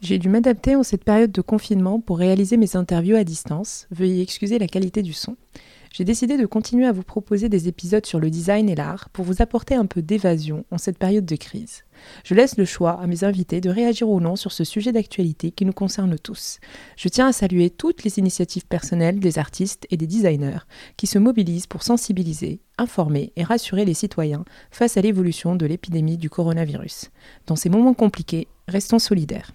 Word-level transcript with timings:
J'ai 0.00 0.18
dû 0.18 0.28
m'adapter 0.28 0.76
en 0.76 0.82
cette 0.82 1.04
période 1.04 1.32
de 1.32 1.40
confinement 1.40 2.00
pour 2.00 2.18
réaliser 2.18 2.56
mes 2.56 2.76
interviews 2.76 3.16
à 3.16 3.24
distance. 3.24 3.86
Veuillez 3.90 4.22
excuser 4.22 4.58
la 4.58 4.66
qualité 4.66 5.02
du 5.02 5.12
son. 5.12 5.36
J'ai 5.96 6.04
décidé 6.04 6.36
de 6.36 6.44
continuer 6.44 6.84
à 6.84 6.92
vous 6.92 7.02
proposer 7.02 7.48
des 7.48 7.68
épisodes 7.68 8.04
sur 8.04 8.20
le 8.20 8.28
design 8.28 8.68
et 8.68 8.74
l'art 8.74 9.08
pour 9.14 9.24
vous 9.24 9.40
apporter 9.40 9.74
un 9.74 9.86
peu 9.86 10.02
d'évasion 10.02 10.66
en 10.70 10.76
cette 10.76 10.98
période 10.98 11.24
de 11.24 11.36
crise. 11.36 11.84
Je 12.22 12.34
laisse 12.34 12.58
le 12.58 12.66
choix 12.66 13.00
à 13.00 13.06
mes 13.06 13.24
invités 13.24 13.62
de 13.62 13.70
réagir 13.70 14.10
ou 14.10 14.20
non 14.20 14.36
sur 14.36 14.52
ce 14.52 14.62
sujet 14.62 14.92
d'actualité 14.92 15.52
qui 15.52 15.64
nous 15.64 15.72
concerne 15.72 16.18
tous. 16.18 16.58
Je 16.98 17.08
tiens 17.08 17.28
à 17.28 17.32
saluer 17.32 17.70
toutes 17.70 18.04
les 18.04 18.18
initiatives 18.18 18.66
personnelles 18.66 19.20
des 19.20 19.38
artistes 19.38 19.86
et 19.90 19.96
des 19.96 20.06
designers 20.06 20.66
qui 20.98 21.06
se 21.06 21.18
mobilisent 21.18 21.66
pour 21.66 21.82
sensibiliser, 21.82 22.60
informer 22.76 23.32
et 23.36 23.42
rassurer 23.42 23.86
les 23.86 23.94
citoyens 23.94 24.44
face 24.70 24.98
à 24.98 25.00
l'évolution 25.00 25.56
de 25.56 25.64
l'épidémie 25.64 26.18
du 26.18 26.28
coronavirus. 26.28 27.10
Dans 27.46 27.56
ces 27.56 27.70
moments 27.70 27.94
compliqués, 27.94 28.48
restons 28.68 28.98
solidaires. 28.98 29.54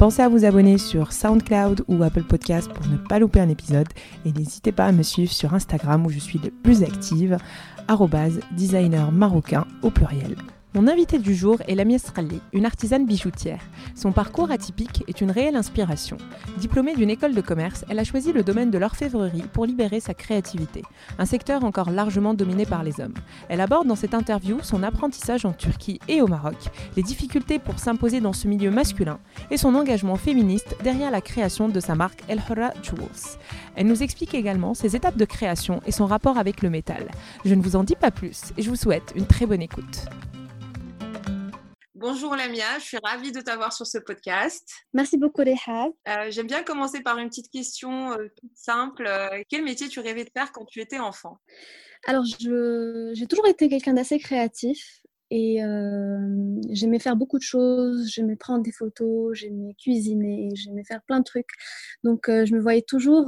Pensez 0.00 0.22
à 0.22 0.30
vous 0.30 0.46
abonner 0.46 0.78
sur 0.78 1.12
SoundCloud 1.12 1.84
ou 1.86 2.02
Apple 2.02 2.22
Podcast 2.22 2.72
pour 2.72 2.86
ne 2.86 2.96
pas 2.96 3.18
louper 3.18 3.38
un 3.38 3.50
épisode 3.50 3.86
et 4.24 4.32
n'hésitez 4.32 4.72
pas 4.72 4.86
à 4.86 4.92
me 4.92 5.02
suivre 5.02 5.30
sur 5.30 5.52
Instagram 5.52 6.06
où 6.06 6.08
je 6.08 6.18
suis 6.18 6.38
le 6.42 6.50
plus 6.50 6.82
active, 6.82 7.36
designer 8.56 9.12
marocain 9.12 9.66
au 9.82 9.90
pluriel. 9.90 10.36
Mon 10.72 10.86
invité 10.86 11.18
du 11.18 11.34
jour 11.34 11.58
est 11.66 11.74
Lamia 11.74 11.98
Sralli, 11.98 12.40
une 12.52 12.64
artisane 12.64 13.04
bijoutière. 13.04 13.60
Son 13.96 14.12
parcours 14.12 14.52
atypique 14.52 15.02
est 15.08 15.20
une 15.20 15.32
réelle 15.32 15.56
inspiration. 15.56 16.16
Diplômée 16.58 16.94
d'une 16.94 17.10
école 17.10 17.34
de 17.34 17.40
commerce, 17.40 17.84
elle 17.88 17.98
a 17.98 18.04
choisi 18.04 18.32
le 18.32 18.44
domaine 18.44 18.70
de 18.70 18.78
l'orfèvrerie 18.78 19.42
pour 19.52 19.66
libérer 19.66 19.98
sa 19.98 20.14
créativité, 20.14 20.82
un 21.18 21.24
secteur 21.24 21.64
encore 21.64 21.90
largement 21.90 22.34
dominé 22.34 22.66
par 22.66 22.84
les 22.84 23.00
hommes. 23.00 23.14
Elle 23.48 23.60
aborde 23.60 23.88
dans 23.88 23.96
cette 23.96 24.14
interview 24.14 24.58
son 24.62 24.84
apprentissage 24.84 25.44
en 25.44 25.52
Turquie 25.52 25.98
et 26.06 26.22
au 26.22 26.28
Maroc, 26.28 26.70
les 26.96 27.02
difficultés 27.02 27.58
pour 27.58 27.80
s'imposer 27.80 28.20
dans 28.20 28.32
ce 28.32 28.46
milieu 28.46 28.70
masculin 28.70 29.18
et 29.50 29.56
son 29.56 29.74
engagement 29.74 30.14
féministe 30.14 30.76
derrière 30.84 31.10
la 31.10 31.20
création 31.20 31.68
de 31.68 31.80
sa 31.80 31.96
marque 31.96 32.22
El 32.28 32.40
Hora 32.48 32.70
Jewels. 32.80 33.40
Elle 33.74 33.88
nous 33.88 34.04
explique 34.04 34.34
également 34.34 34.74
ses 34.74 34.94
étapes 34.94 35.16
de 35.16 35.24
création 35.24 35.80
et 35.84 35.90
son 35.90 36.06
rapport 36.06 36.38
avec 36.38 36.62
le 36.62 36.70
métal. 36.70 37.08
Je 37.44 37.56
ne 37.56 37.62
vous 37.62 37.74
en 37.74 37.82
dis 37.82 37.96
pas 37.96 38.12
plus 38.12 38.52
et 38.56 38.62
je 38.62 38.70
vous 38.70 38.76
souhaite 38.76 39.12
une 39.16 39.26
très 39.26 39.46
bonne 39.46 39.62
écoute. 39.62 40.06
Bonjour 42.00 42.34
Lamia, 42.34 42.78
je 42.78 42.84
suis 42.84 42.98
ravie 43.04 43.30
de 43.30 43.42
t'avoir 43.42 43.74
sur 43.74 43.86
ce 43.86 43.98
podcast. 43.98 44.66
Merci 44.94 45.18
beaucoup 45.18 45.42
Léha. 45.42 45.88
Euh, 46.08 46.30
J'aime 46.30 46.46
bien 46.46 46.62
commencer 46.62 47.02
par 47.02 47.18
une 47.18 47.28
petite 47.28 47.50
question 47.50 48.12
euh, 48.12 48.28
toute 48.40 48.56
simple. 48.56 49.04
Euh, 49.06 49.42
quel 49.50 49.62
métier 49.62 49.86
tu 49.86 50.00
rêvais 50.00 50.24
de 50.24 50.30
faire 50.30 50.50
quand 50.50 50.64
tu 50.64 50.80
étais 50.80 50.98
enfant? 50.98 51.36
Alors, 52.06 52.24
j'ai 52.24 53.26
toujours 53.26 53.46
été 53.46 53.68
quelqu'un 53.68 53.92
d'assez 53.92 54.18
créatif 54.18 55.02
et 55.30 55.58
j'aimais 56.70 57.00
faire 57.00 57.16
beaucoup 57.16 57.36
de 57.36 57.42
choses. 57.42 58.08
J'aimais 58.10 58.36
prendre 58.36 58.62
des 58.62 58.72
photos, 58.72 59.36
j'aimais 59.36 59.74
cuisiner, 59.74 60.48
j'aimais 60.54 60.84
faire 60.84 61.02
plein 61.02 61.18
de 61.18 61.24
trucs. 61.24 61.52
Donc, 62.02 62.28
je 62.28 62.54
me 62.54 62.62
voyais 62.62 62.80
toujours 62.80 63.26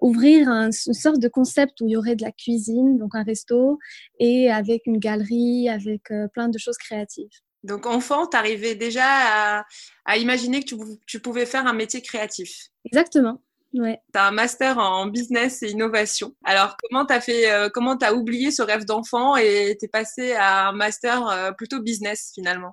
ouvrir 0.00 0.48
une 0.48 0.72
sorte 0.72 1.18
de 1.18 1.28
concept 1.28 1.82
où 1.82 1.86
il 1.86 1.90
y 1.90 1.96
aurait 1.98 2.16
de 2.16 2.22
la 2.22 2.32
cuisine, 2.32 2.96
donc 2.96 3.14
un 3.14 3.24
resto, 3.24 3.78
et 4.18 4.50
avec 4.50 4.86
une 4.86 4.96
galerie, 4.96 5.68
avec 5.68 6.04
plein 6.32 6.48
de 6.48 6.56
choses 6.56 6.78
créatives. 6.78 7.28
Donc, 7.64 7.86
enfant, 7.86 8.26
tu 8.26 8.36
arrivais 8.36 8.74
déjà 8.74 9.64
à, 10.06 10.16
imaginer 10.16 10.62
que 10.62 10.74
tu, 11.06 11.20
pouvais 11.20 11.46
faire 11.46 11.66
un 11.66 11.72
métier 11.72 12.02
créatif. 12.02 12.68
Exactement. 12.84 13.40
Ouais. 13.72 14.00
Tu 14.12 14.20
as 14.20 14.28
un 14.28 14.30
master 14.30 14.78
en 14.78 15.06
business 15.06 15.62
et 15.62 15.70
innovation. 15.70 16.32
Alors, 16.44 16.76
comment 16.80 17.04
tu 17.04 17.12
as 17.12 17.20
fait, 17.20 17.50
euh, 17.50 17.68
comment 17.72 17.96
tu 17.96 18.04
as 18.06 18.14
oublié 18.14 18.52
ce 18.52 18.62
rêve 18.62 18.84
d'enfant 18.84 19.34
et 19.34 19.76
tu 19.80 19.86
es 19.86 19.88
passé 19.88 20.32
à 20.34 20.68
un 20.68 20.72
master 20.72 21.26
euh, 21.26 21.50
plutôt 21.50 21.80
business 21.80 22.30
finalement? 22.34 22.72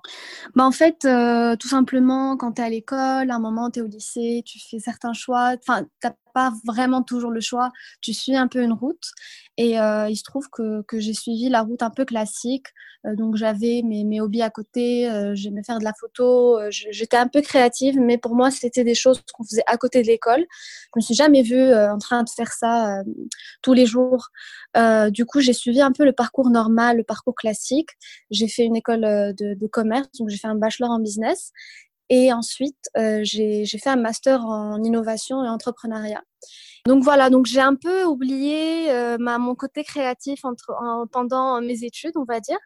Bah, 0.54 0.64
En 0.64 0.70
fait, 0.70 1.04
euh, 1.04 1.56
tout 1.56 1.66
simplement, 1.66 2.36
quand 2.36 2.52
tu 2.52 2.62
es 2.62 2.64
à 2.64 2.68
l'école, 2.68 3.30
à 3.30 3.34
un 3.34 3.40
moment, 3.40 3.68
tu 3.70 3.80
es 3.80 3.82
au 3.82 3.88
lycée, 3.88 4.44
tu 4.46 4.60
fais 4.60 4.78
certains 4.78 5.12
choix. 5.12 5.56
Enfin, 5.58 5.86
tu 6.00 6.08
pas 6.32 6.52
vraiment 6.64 7.02
toujours 7.02 7.30
le 7.30 7.40
choix. 7.40 7.70
Tu 8.00 8.12
suis 8.12 8.36
un 8.36 8.48
peu 8.48 8.62
une 8.62 8.72
route. 8.72 9.12
Et 9.58 9.78
euh, 9.78 10.08
il 10.08 10.16
se 10.16 10.22
trouve 10.22 10.48
que, 10.50 10.82
que 10.82 10.98
j'ai 10.98 11.12
suivi 11.12 11.48
la 11.48 11.62
route 11.62 11.82
un 11.82 11.90
peu 11.90 12.04
classique. 12.04 12.66
Euh, 13.04 13.14
donc 13.16 13.36
j'avais 13.36 13.82
mes, 13.84 14.04
mes, 14.04 14.20
hobbies 14.20 14.42
à 14.42 14.50
côté, 14.50 15.10
euh, 15.10 15.34
j'aimais 15.34 15.62
faire 15.64 15.78
de 15.78 15.84
la 15.84 15.92
photo, 15.98 16.58
j'étais 16.70 17.16
un 17.16 17.26
peu 17.26 17.40
créative, 17.42 17.98
mais 17.98 18.16
pour 18.16 18.34
moi 18.34 18.50
c'était 18.50 18.84
des 18.84 18.94
choses 18.94 19.20
qu'on 19.34 19.44
faisait 19.44 19.64
à 19.66 19.76
côté 19.76 20.02
de 20.02 20.06
l'école. 20.06 20.44
Je 20.50 20.90
me 20.96 21.00
suis 21.02 21.14
jamais 21.14 21.42
vue 21.42 21.74
en 21.74 21.98
train 21.98 22.22
de 22.22 22.30
faire 22.30 22.52
ça 22.52 23.02
tous 23.60 23.72
les 23.72 23.86
jours. 23.86 24.28
du 25.10 25.26
coup 25.26 25.40
j'ai 25.40 25.52
suivi 25.52 25.80
un 25.82 25.92
peu 25.92 26.04
le 26.04 26.12
parcours 26.12 26.50
normal, 26.50 26.98
le 26.98 27.04
parcours 27.04 27.34
classique. 27.34 27.90
J'ai 28.30 28.48
fait 28.48 28.64
une 28.64 28.76
école 28.76 29.02
de 29.02 29.66
commerce, 29.66 30.08
donc 30.18 30.28
j'ai 30.28 30.38
fait 30.38 30.48
un 30.48 30.54
bachelor 30.54 30.90
en 30.90 31.00
business. 31.00 31.52
Et 32.14 32.30
ensuite, 32.30 32.90
euh, 32.98 33.20
j'ai 33.22 33.64
fait 33.64 33.88
un 33.88 33.96
master 33.96 34.44
en 34.44 34.82
innovation 34.82 35.42
et 35.42 35.48
entrepreneuriat. 35.48 36.22
Donc 36.86 37.02
voilà, 37.02 37.30
donc 37.30 37.46
j'ai 37.46 37.62
un 37.62 37.74
peu 37.74 38.04
oublié 38.04 38.90
euh, 38.90 39.16
mon 39.18 39.54
côté 39.54 39.82
créatif 39.82 40.44
entre, 40.44 40.74
pendant 41.10 41.62
mes 41.62 41.84
études, 41.84 42.12
on 42.16 42.24
va 42.24 42.40
dire. 42.40 42.58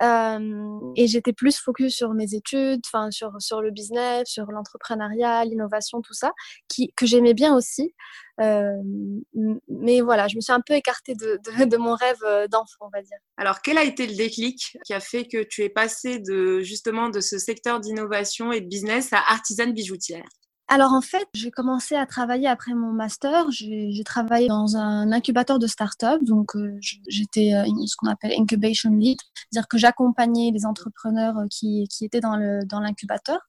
Et 0.00 1.06
j'étais 1.06 1.32
plus 1.32 1.58
focus 1.58 1.94
sur 1.94 2.14
mes 2.14 2.34
études, 2.34 2.80
enfin 2.86 3.10
sur, 3.10 3.32
sur 3.40 3.60
le 3.60 3.70
business, 3.70 4.28
sur 4.28 4.46
l'entrepreneuriat, 4.46 5.44
l'innovation, 5.44 6.00
tout 6.02 6.14
ça, 6.14 6.32
qui, 6.68 6.92
que 6.96 7.06
j'aimais 7.06 7.34
bien 7.34 7.54
aussi. 7.54 7.94
Mais 8.38 10.00
voilà, 10.00 10.28
je 10.28 10.36
me 10.36 10.40
suis 10.40 10.52
un 10.52 10.60
peu 10.60 10.74
écartée 10.74 11.14
de, 11.14 11.40
de, 11.44 11.64
de 11.64 11.76
mon 11.76 11.94
rêve 11.94 12.22
euh, 12.24 12.46
d'enfant, 12.46 12.86
on 12.86 12.88
va 12.88 13.02
dire. 13.02 13.18
Alors, 13.36 13.62
quel 13.62 13.78
a 13.78 13.84
été 13.84 14.06
le 14.06 14.14
déclic 14.14 14.76
qui 14.84 14.94
a 14.94 15.00
fait 15.00 15.24
que 15.24 15.42
tu 15.42 15.62
es 15.62 15.68
passée 15.68 16.20
de 16.20 16.60
justement 16.60 17.08
de 17.08 17.20
ce 17.20 17.38
secteur 17.38 17.80
d'innovation 17.80 18.52
et 18.52 18.60
de 18.60 18.66
business 18.66 19.12
à 19.12 19.18
artisane 19.28 19.72
bijoutière? 19.72 20.28
Alors 20.70 20.92
en 20.92 21.00
fait, 21.00 21.26
j'ai 21.32 21.50
commencé 21.50 21.94
à 21.94 22.04
travailler 22.04 22.46
après 22.46 22.74
mon 22.74 22.92
master. 22.92 23.50
J'ai 23.50 24.04
travaillé 24.04 24.48
dans 24.48 24.76
un 24.76 25.12
incubateur 25.12 25.58
de 25.58 25.66
start-up, 25.66 26.22
donc 26.22 26.54
euh, 26.56 26.78
j'étais 27.08 27.54
euh, 27.54 27.64
ce 27.86 27.96
qu'on 27.96 28.08
appelle 28.08 28.32
incubation 28.38 28.90
lead, 28.90 29.18
c'est-à-dire 29.34 29.66
que 29.66 29.78
j'accompagnais 29.78 30.50
les 30.52 30.66
entrepreneurs 30.66 31.38
euh, 31.38 31.46
qui, 31.50 31.88
qui 31.88 32.04
étaient 32.04 32.20
dans 32.20 32.36
l'incubateur. 32.80 33.40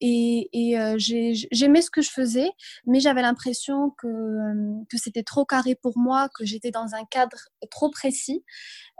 Et, 0.00 0.48
et 0.52 0.78
euh, 0.78 0.96
j'aimais 0.98 1.82
ce 1.82 1.90
que 1.90 2.00
je 2.00 2.10
faisais, 2.10 2.50
mais 2.86 3.00
j'avais 3.00 3.22
l'impression 3.22 3.90
que, 3.98 4.06
euh, 4.06 4.84
que 4.88 4.96
c'était 4.96 5.22
trop 5.22 5.44
carré 5.44 5.74
pour 5.74 5.98
moi, 5.98 6.28
que 6.34 6.44
j'étais 6.46 6.70
dans 6.70 6.94
un 6.94 7.04
cadre 7.10 7.36
trop 7.70 7.90
précis. 7.90 8.42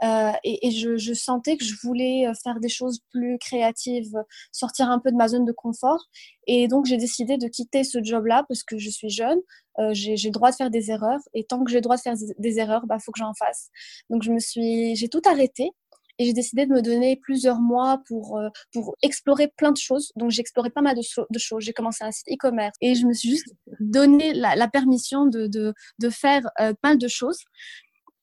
Euh, 0.03 0.31
et, 0.43 0.67
et 0.67 0.71
je, 0.71 0.97
je, 0.97 1.13
sentais 1.13 1.57
que 1.57 1.63
je 1.63 1.75
voulais 1.83 2.27
euh, 2.27 2.33
faire 2.43 2.59
des 2.59 2.69
choses 2.69 3.01
plus 3.11 3.37
créatives, 3.39 4.13
sortir 4.51 4.89
un 4.89 4.99
peu 4.99 5.11
de 5.11 5.15
ma 5.15 5.27
zone 5.27 5.45
de 5.45 5.51
confort. 5.51 6.07
Et 6.47 6.67
donc, 6.67 6.85
j'ai 6.85 6.97
décidé 6.97 7.37
de 7.37 7.47
quitter 7.47 7.83
ce 7.83 8.03
job-là 8.03 8.43
parce 8.47 8.63
que 8.63 8.77
je 8.77 8.89
suis 8.89 9.09
jeune, 9.09 9.39
euh, 9.79 9.91
j'ai 9.93 10.15
le 10.15 10.31
droit 10.31 10.51
de 10.51 10.55
faire 10.55 10.71
des 10.71 10.91
erreurs. 10.91 11.21
Et 11.33 11.43
tant 11.45 11.63
que 11.63 11.71
j'ai 11.71 11.77
le 11.77 11.81
droit 11.81 11.97
de 11.97 12.01
faire 12.01 12.15
des 12.39 12.59
erreurs, 12.59 12.81
il 12.83 12.87
bah, 12.87 12.97
faut 12.99 13.11
que 13.11 13.19
j'en 13.19 13.33
fasse. 13.33 13.69
Donc, 14.09 14.23
je 14.23 14.31
me 14.31 14.39
suis, 14.39 14.95
j'ai 14.95 15.07
tout 15.07 15.21
arrêté 15.25 15.71
et 16.21 16.25
j'ai 16.25 16.33
décidé 16.33 16.67
de 16.67 16.71
me 16.71 16.83
donner 16.83 17.15
plusieurs 17.15 17.59
mois 17.59 17.99
pour, 18.07 18.37
euh, 18.37 18.49
pour 18.71 18.95
explorer 19.01 19.47
plein 19.57 19.71
de 19.71 19.77
choses. 19.77 20.11
Donc, 20.15 20.29
j'ai 20.29 20.41
exploré 20.41 20.69
pas 20.69 20.81
mal 20.81 20.95
de, 20.95 21.39
choses. 21.39 21.63
J'ai 21.63 21.73
commencé 21.73 22.03
un 22.03 22.11
site 22.11 22.27
e-commerce 22.31 22.77
et 22.79 22.93
je 22.93 23.07
me 23.07 23.13
suis 23.13 23.31
juste 23.31 23.55
donné 23.79 24.33
la, 24.33 24.67
permission 24.67 25.25
de 25.25 25.73
faire 26.11 26.43
euh, 26.59 26.73
pas 26.79 26.89
mal 26.89 26.97
de 26.99 27.07
choses. 27.07 27.39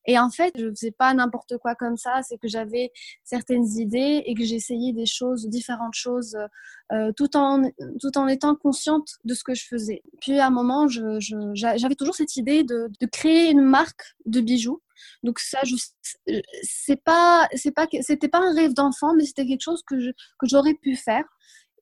Et 0.09 0.19
en 0.19 0.31
fait, 0.31 0.53
je 0.57 0.71
faisais 0.71 0.91
pas 0.91 1.13
n'importe 1.13 1.59
quoi 1.59 1.75
comme 1.75 1.99
ça, 1.99 2.23
c'est 2.23 2.39
que 2.39 2.49
j'avais 2.49 2.91
certaines 3.25 3.67
idées 3.77 4.23
et 4.25 4.35
que 4.35 4.43
j'essayais 4.43 4.95
des 4.95 5.05
choses, 5.05 5.47
différentes 5.49 5.95
choses, 5.95 6.35
euh, 6.93 7.13
tout, 7.13 7.37
en, 7.37 7.63
tout 8.01 8.17
en 8.17 8.27
étant 8.27 8.57
consciente 8.57 9.07
de 9.25 9.35
ce 9.35 9.45
que 9.45 9.55
je 9.55 9.67
faisais. 9.67 10.03
Puis 10.23 10.39
à 10.39 10.47
un 10.47 10.51
moment, 10.51 10.89
j'avais 10.89 11.95
toujours 11.95 12.15
cette 12.15 12.37
idée 12.37 12.65
de, 12.65 12.89
créer 13.13 13.51
une 13.51 13.63
marque 13.63 14.15
de 14.27 14.41
bijoux 14.41 14.83
donc 15.23 15.39
ça, 15.39 15.61
c'est 16.63 17.03
pas, 17.05 17.49
c'est 17.55 17.71
pas, 17.71 17.87
c'était 18.01 18.29
pas 18.29 18.41
un 18.41 18.53
rêve 18.53 18.75
d'enfant, 18.75 19.15
mais 19.15 19.25
c'était 19.25 19.47
quelque 19.47 19.63
chose 19.63 19.83
que 19.87 19.95
que 20.11 20.47
j'aurais 20.47 20.75
pu 20.75 20.97
faire. 20.97 21.25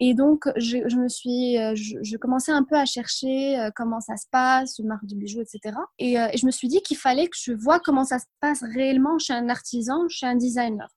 Et 0.00 0.14
donc, 0.14 0.46
je, 0.56 0.78
je 0.86 0.96
me 0.96 1.08
suis, 1.08 1.58
euh, 1.58 1.74
je, 1.74 1.96
je, 2.02 2.16
commençais 2.16 2.52
un 2.52 2.64
peu 2.64 2.76
à 2.76 2.84
chercher 2.84 3.58
euh, 3.58 3.70
comment 3.74 4.00
ça 4.00 4.16
se 4.16 4.26
passe, 4.30 4.78
une 4.78 4.88
marque 4.88 5.06
de 5.06 5.14
bijoux, 5.14 5.40
etc. 5.40 5.76
Et, 5.98 6.20
euh, 6.20 6.28
et 6.32 6.36
je 6.36 6.44
me 6.44 6.50
suis 6.50 6.68
dit 6.68 6.82
qu'il 6.82 6.96
fallait 6.96 7.28
que 7.28 7.36
je 7.40 7.52
vois 7.52 7.80
comment 7.80 8.04
ça 8.04 8.18
se 8.18 8.26
passe 8.40 8.62
réellement 8.62 9.18
chez 9.18 9.32
un 9.32 9.48
artisan, 9.48 10.06
chez 10.08 10.26
un 10.26 10.36
designer. 10.36 10.88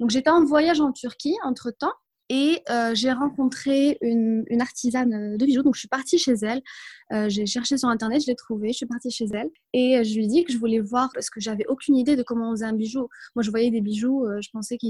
Donc, 0.00 0.10
j'étais 0.10 0.30
en 0.30 0.44
voyage 0.44 0.80
en 0.80 0.92
Turquie 0.92 1.36
entre-temps. 1.44 1.94
Et 2.28 2.60
euh, 2.70 2.92
j'ai 2.92 3.12
rencontré 3.12 3.98
une, 4.00 4.44
une, 4.48 4.60
artisane 4.60 5.36
de 5.36 5.46
bijoux. 5.46 5.62
Donc, 5.62 5.74
je 5.74 5.80
suis 5.80 5.88
partie 5.88 6.18
chez 6.18 6.34
elle. 6.42 6.60
Euh, 7.12 7.28
j'ai 7.28 7.46
cherché 7.46 7.78
sur 7.78 7.88
Internet, 7.88 8.22
je 8.22 8.26
l'ai 8.26 8.34
trouvée. 8.34 8.68
Je 8.68 8.78
suis 8.78 8.86
partie 8.86 9.10
chez 9.10 9.26
elle. 9.32 9.48
Et 9.72 10.02
je 10.04 10.14
lui 10.16 10.24
ai 10.24 10.28
dit 10.28 10.44
que 10.44 10.52
je 10.52 10.58
voulais 10.58 10.80
voir 10.80 11.10
parce 11.14 11.30
que 11.30 11.40
j'avais 11.40 11.66
aucune 11.66 11.96
idée 11.96 12.16
de 12.16 12.22
comment 12.22 12.50
on 12.50 12.52
faisait 12.52 12.66
un 12.66 12.72
bijou. 12.72 13.08
Moi, 13.34 13.42
je 13.42 13.50
voyais 13.50 13.70
des 13.70 13.80
bijoux. 13.80 14.26
je 14.40 14.48
pensais 14.52 14.78
que 14.78 14.86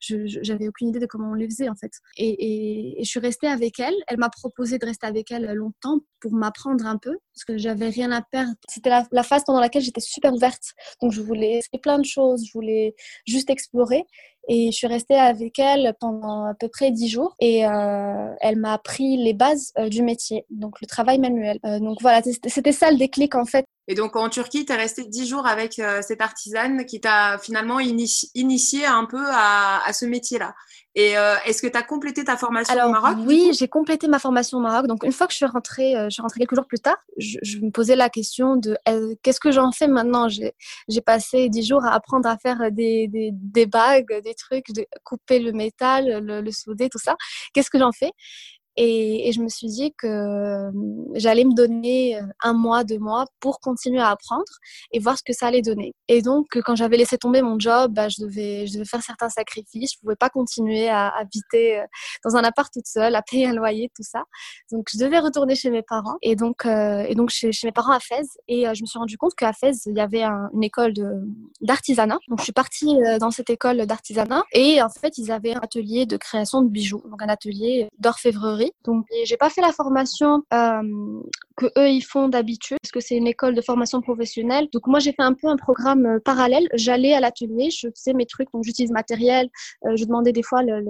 j'avais 0.00 0.68
aucune 0.68 0.88
idée 0.88 0.98
de 0.98 1.06
comment 1.06 1.30
on 1.30 1.34
les 1.34 1.48
faisait, 1.48 1.68
en 1.68 1.76
fait. 1.76 1.92
Et, 2.16 3.00
et, 3.00 3.04
je 3.04 3.08
suis 3.08 3.20
restée 3.20 3.48
avec 3.48 3.78
elle. 3.80 3.94
Elle 4.08 4.18
m'a 4.18 4.30
proposé 4.30 4.78
de 4.78 4.86
rester 4.86 5.06
avec 5.06 5.30
elle 5.30 5.52
longtemps 5.52 6.00
pour 6.20 6.32
m'apprendre 6.32 6.86
un 6.86 6.98
peu 6.98 7.18
parce 7.34 7.44
que 7.44 7.58
j'avais 7.58 7.88
rien 7.88 8.12
à 8.12 8.22
perdre. 8.22 8.54
C'était 8.68 8.90
la, 8.90 9.06
la, 9.10 9.22
phase 9.22 9.44
pendant 9.44 9.60
laquelle 9.60 9.82
j'étais 9.82 10.00
super 10.00 10.32
ouverte. 10.32 10.72
Donc, 11.00 11.12
je 11.12 11.20
voulais 11.20 11.58
essayer 11.58 11.78
plein 11.80 11.98
de 11.98 12.04
choses. 12.04 12.44
Je 12.46 12.52
voulais 12.52 12.94
juste 13.26 13.50
explorer. 13.50 14.04
Et 14.48 14.72
je 14.72 14.76
suis 14.76 14.86
restée 14.86 15.14
avec 15.14 15.58
elle 15.58 15.94
pendant 16.00 16.46
à 16.46 16.54
peu 16.54 16.68
près 16.68 16.90
dix 16.90 17.08
jours 17.08 17.36
et 17.38 17.64
euh, 17.64 18.34
elle 18.40 18.56
m'a 18.56 18.72
appris 18.72 19.16
les 19.16 19.34
bases 19.34 19.72
euh, 19.78 19.88
du 19.88 20.02
métier, 20.02 20.46
donc 20.50 20.80
le 20.80 20.86
travail 20.86 21.18
manuel. 21.18 21.51
Euh, 21.64 21.78
donc 21.78 21.98
voilà, 22.00 22.22
c'était 22.22 22.72
ça 22.72 22.90
le 22.90 22.96
déclic 22.96 23.34
en 23.34 23.44
fait. 23.44 23.64
Et 23.88 23.94
donc 23.94 24.16
en 24.16 24.28
Turquie, 24.28 24.64
tu 24.64 24.72
es 24.72 24.76
restée 24.76 25.04
dix 25.04 25.26
jours 25.26 25.46
avec 25.46 25.80
cette 26.02 26.20
artisane 26.20 26.86
qui 26.86 27.00
t'a 27.00 27.38
finalement 27.38 27.80
initié 27.80 28.86
un 28.86 29.06
peu 29.06 29.24
à, 29.28 29.82
à 29.84 29.92
ce 29.92 30.06
métier-là. 30.06 30.54
Et 30.94 31.16
euh, 31.16 31.36
est-ce 31.46 31.62
que 31.62 31.68
tu 31.68 31.76
as 31.76 31.82
complété 31.82 32.22
ta 32.24 32.36
formation 32.36 32.74
au 32.84 32.90
Maroc 32.90 33.16
Oui, 33.26 33.52
j'ai 33.58 33.66
complété 33.66 34.08
ma 34.08 34.18
formation 34.18 34.58
au 34.58 34.60
Maroc. 34.60 34.86
Donc, 34.86 35.04
une 35.04 35.12
fois 35.12 35.26
que 35.26 35.32
je 35.32 35.38
suis 35.38 35.46
rentrée, 35.46 35.96
euh, 35.96 36.04
je 36.04 36.10
suis 36.10 36.22
rentrée 36.22 36.40
quelques 36.40 36.54
jours 36.54 36.66
plus 36.66 36.80
tard, 36.80 36.98
je, 37.16 37.58
me 37.60 37.70
posais 37.70 37.96
la 37.96 38.10
question 38.10 38.56
de 38.56 38.76
euh, 38.88 39.14
qu'est-ce 39.22 39.40
que 39.40 39.52
j'en 39.52 39.72
fais 39.72 39.88
maintenant? 39.88 40.28
J'ai 40.28 41.00
passé 41.00 41.48
dix 41.48 41.66
jours 41.66 41.84
à 41.84 41.94
apprendre 41.94 42.28
à 42.28 42.36
faire 42.36 42.70
des, 42.70 43.08
des, 43.08 43.30
des 43.32 43.64
bagues, 43.64 44.20
des 44.22 44.34
trucs, 44.34 44.70
de 44.72 44.86
couper 45.02 45.38
le 45.38 45.52
métal, 45.52 46.22
le, 46.22 46.42
le 46.42 46.50
souder, 46.50 46.90
tout 46.90 46.98
ça. 46.98 47.16
Qu'est-ce 47.54 47.70
que 47.70 47.78
j'en 47.78 47.92
fais? 47.92 48.10
Et, 48.76 49.30
je 49.32 49.40
me 49.40 49.48
suis 49.48 49.68
dit 49.68 49.92
que 49.96 50.06
euh, 50.06 50.70
j'allais 51.14 51.44
me 51.44 51.54
donner 51.54 52.16
euh, 52.16 52.22
un 52.42 52.54
mois, 52.54 52.84
deux 52.84 52.98
mois 52.98 53.26
pour 53.40 53.60
continuer 53.60 54.00
à 54.00 54.08
apprendre 54.08 54.44
et 54.92 54.98
voir 54.98 55.18
ce 55.18 55.22
que 55.22 55.32
ça 55.32 55.46
allait 55.46 55.62
donner. 55.62 55.94
Et 56.08 56.22
donc, 56.22 56.46
quand 56.64 56.74
j'avais 56.74 56.96
laissé 56.96 57.18
tomber 57.18 57.42
mon 57.42 57.58
job, 57.58 57.92
bah, 57.92 58.08
je, 58.08 58.22
devais, 58.22 58.66
faire 58.84 59.02
certains 59.02 59.28
sacrifices. 59.28 59.92
Je 59.94 59.98
pouvais 60.00 60.16
pas 60.16 60.30
continuer 60.30 60.88
à 60.88 61.08
habiter 61.08 61.80
euh, 61.80 61.84
dans 62.24 62.36
un 62.36 62.44
appart 62.44 62.72
toute 62.72 62.86
seule, 62.86 63.14
à 63.14 63.22
payer 63.22 63.46
un 63.46 63.54
loyer, 63.54 63.90
tout 63.94 64.02
ça. 64.02 64.22
Donc, 64.70 64.88
je 64.92 64.98
devais 64.98 65.18
retourner 65.18 65.54
chez 65.54 65.70
mes 65.70 65.82
parents 65.82 66.16
et 66.22 66.36
donc, 66.36 66.64
euh, 66.64 67.04
et 67.08 67.16
chez, 67.28 67.50
mes 67.64 67.72
parents 67.72 67.92
à 67.92 68.00
Fès. 68.00 68.26
Et 68.48 68.64
je 68.74 68.82
me 68.82 68.86
suis 68.86 68.98
rendu 68.98 69.18
compte 69.18 69.34
qu'à 69.34 69.52
Fès, 69.52 69.82
il 69.86 69.96
y 69.96 70.00
avait 70.00 70.22
un, 70.22 70.48
une 70.54 70.64
école 70.64 70.94
d'artisanat. 71.60 72.18
Donc, 72.28 72.38
je 72.38 72.44
suis 72.44 72.52
partie 72.52 72.96
dans 73.20 73.30
cette 73.30 73.50
école 73.50 73.86
d'artisanat 73.86 74.44
et 74.52 74.82
en 74.82 74.88
fait, 74.88 75.18
ils 75.18 75.30
avaient 75.30 75.54
un 75.54 75.60
atelier 75.60 76.06
de 76.06 76.16
création 76.16 76.62
de 76.62 76.68
bijoux, 76.68 77.02
donc 77.10 77.22
un 77.22 77.28
atelier 77.28 77.88
d'orfèvrerie 77.98 78.61
donc, 78.84 79.06
j'ai 79.24 79.36
pas 79.36 79.50
fait 79.50 79.60
la 79.60 79.72
formation 79.72 80.42
euh, 80.52 81.22
que 81.56 81.66
eux 81.78 81.88
ils 81.88 82.02
font 82.02 82.28
d'habitude, 82.28 82.78
parce 82.82 82.92
que 82.92 83.00
c'est 83.00 83.16
une 83.16 83.26
école 83.26 83.54
de 83.54 83.60
formation 83.60 84.00
professionnelle. 84.00 84.68
Donc, 84.72 84.86
moi, 84.86 84.98
j'ai 84.98 85.12
fait 85.12 85.22
un 85.22 85.34
peu 85.34 85.48
un 85.48 85.56
programme 85.56 86.06
euh, 86.06 86.18
parallèle. 86.24 86.68
J'allais 86.74 87.14
à 87.14 87.20
l'atelier, 87.20 87.70
je 87.70 87.88
faisais 87.94 88.12
mes 88.14 88.26
trucs, 88.26 88.48
donc 88.52 88.64
j'utilise 88.64 88.90
matériel, 88.90 89.48
euh, 89.86 89.96
je 89.96 90.04
demandais 90.04 90.32
des 90.32 90.42
fois 90.42 90.62
le, 90.62 90.82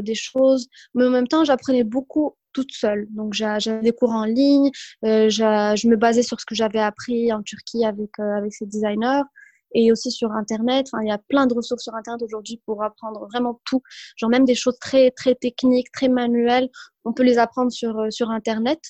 des 0.00 0.14
choses, 0.14 0.68
mais 0.94 1.04
en 1.04 1.10
même 1.10 1.28
temps, 1.28 1.44
j'apprenais 1.44 1.84
beaucoup 1.84 2.34
toute 2.52 2.72
seule. 2.72 3.06
Donc, 3.10 3.34
j'avais 3.34 3.80
des 3.80 3.92
cours 3.92 4.12
en 4.12 4.24
ligne, 4.24 4.70
je 5.02 5.88
me 5.88 5.96
basais 5.96 6.22
sur 6.22 6.40
ce 6.40 6.46
que 6.46 6.54
j'avais 6.54 6.80
appris 6.80 7.32
en 7.32 7.42
Turquie 7.42 7.84
avec, 7.84 8.18
avec 8.18 8.52
ces 8.52 8.66
designers 8.66 9.22
et 9.74 9.92
aussi 9.92 10.10
sur 10.10 10.32
Internet. 10.32 10.86
Enfin, 10.92 11.02
il 11.02 11.08
y 11.08 11.12
a 11.12 11.18
plein 11.18 11.46
de 11.46 11.54
ressources 11.54 11.84
sur 11.84 11.94
Internet 11.94 12.22
aujourd'hui 12.22 12.60
pour 12.66 12.82
apprendre 12.82 13.26
vraiment 13.26 13.60
tout. 13.64 13.82
Genre 14.16 14.30
même 14.30 14.44
des 14.44 14.54
choses 14.54 14.78
très, 14.80 15.10
très 15.10 15.34
techniques, 15.34 15.90
très 15.92 16.08
manuelles, 16.08 16.68
on 17.04 17.12
peut 17.12 17.22
les 17.22 17.38
apprendre 17.38 17.72
sur, 17.72 17.98
euh, 17.98 18.10
sur 18.10 18.30
Internet. 18.30 18.80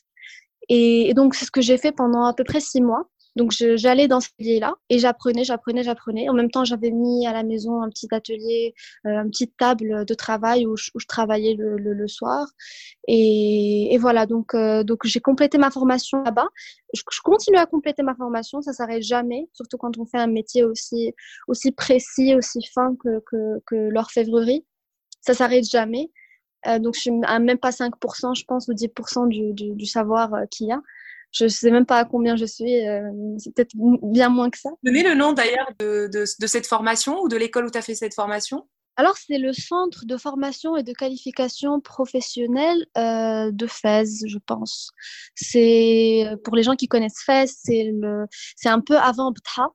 Et, 0.68 1.10
et 1.10 1.14
donc, 1.14 1.34
c'est 1.34 1.44
ce 1.44 1.50
que 1.50 1.60
j'ai 1.60 1.78
fait 1.78 1.92
pendant 1.92 2.24
à 2.24 2.34
peu 2.34 2.44
près 2.44 2.60
six 2.60 2.80
mois. 2.80 3.08
Donc 3.36 3.52
j'allais 3.52 4.08
dans 4.08 4.20
ce 4.20 4.28
lieu-là 4.38 4.74
et 4.90 4.98
j'apprenais, 4.98 5.44
j'apprenais, 5.44 5.82
j'apprenais. 5.82 6.28
En 6.28 6.34
même 6.34 6.50
temps, 6.50 6.64
j'avais 6.64 6.90
mis 6.90 7.26
à 7.26 7.32
la 7.32 7.42
maison 7.42 7.82
un 7.82 7.88
petit 7.88 8.08
atelier, 8.10 8.74
euh, 9.06 9.22
une 9.22 9.30
petite 9.30 9.56
table 9.56 10.04
de 10.04 10.14
travail 10.14 10.66
où 10.66 10.76
je, 10.76 10.90
où 10.94 11.00
je 11.00 11.06
travaillais 11.06 11.54
le, 11.54 11.76
le, 11.78 11.94
le, 11.94 12.08
soir. 12.08 12.46
Et, 13.08 13.94
et 13.94 13.98
voilà, 13.98 14.26
donc, 14.26 14.54
euh, 14.54 14.84
donc 14.84 15.00
j'ai 15.04 15.20
complété 15.20 15.58
ma 15.58 15.70
formation 15.70 16.22
là-bas. 16.22 16.48
Je, 16.94 17.02
je, 17.10 17.20
continue 17.22 17.56
à 17.56 17.66
compléter 17.66 18.02
ma 18.02 18.14
formation, 18.14 18.60
ça 18.60 18.72
s'arrête 18.72 19.02
jamais, 19.02 19.48
surtout 19.54 19.78
quand 19.78 19.96
on 19.98 20.04
fait 20.04 20.18
un 20.18 20.26
métier 20.26 20.64
aussi, 20.64 21.14
aussi 21.48 21.72
précis, 21.72 22.34
aussi 22.34 22.60
fin 22.74 22.94
que, 23.02 23.20
que, 23.26 23.60
que 23.66 23.74
l'orfèvrerie. 23.76 24.66
Ça 25.22 25.34
s'arrête 25.34 25.68
jamais. 25.68 26.10
Euh, 26.66 26.78
donc 26.78 26.94
je 26.94 27.00
suis 27.00 27.12
à 27.24 27.38
même 27.38 27.58
pas 27.58 27.70
5%, 27.70 28.38
je 28.38 28.44
pense, 28.44 28.68
ou 28.68 28.72
10% 28.72 29.28
du, 29.28 29.52
du, 29.52 29.74
du 29.74 29.86
savoir 29.86 30.34
euh, 30.34 30.44
qu'il 30.50 30.68
y 30.68 30.72
a. 30.72 30.80
Je 31.32 31.44
ne 31.44 31.48
sais 31.48 31.70
même 31.70 31.86
pas 31.86 31.98
à 31.98 32.04
combien 32.04 32.36
je 32.36 32.44
suis, 32.44 32.86
euh, 32.86 33.10
c'est 33.38 33.54
peut-être 33.54 33.72
bien 33.74 34.28
moins 34.28 34.50
que 34.50 34.58
ça. 34.58 34.70
Donnez 34.82 35.02
le 35.02 35.14
nom 35.14 35.32
d'ailleurs 35.32 35.70
de, 35.78 36.08
de, 36.12 36.24
de, 36.40 36.46
cette 36.46 36.66
formation 36.66 37.20
ou 37.22 37.28
de 37.28 37.36
l'école 37.36 37.66
où 37.66 37.70
tu 37.70 37.78
as 37.78 37.82
fait 37.82 37.94
cette 37.94 38.14
formation 38.14 38.66
alors, 38.96 39.16
c'est 39.16 39.38
le 39.38 39.54
centre 39.54 40.04
de 40.04 40.18
formation 40.18 40.76
et 40.76 40.82
de 40.82 40.92
qualification 40.92 41.80
professionnelle 41.80 42.84
euh, 42.98 43.50
de 43.50 43.66
Fès, 43.66 44.22
je 44.26 44.36
pense. 44.44 44.90
C'est 45.34 46.26
pour 46.44 46.54
les 46.54 46.62
gens 46.62 46.76
qui 46.76 46.88
connaissent 46.88 47.22
Fès, 47.24 47.58
c'est 47.64 48.68
un 48.68 48.80
peu 48.80 48.98
avant 48.98 49.32
Btha. 49.32 49.68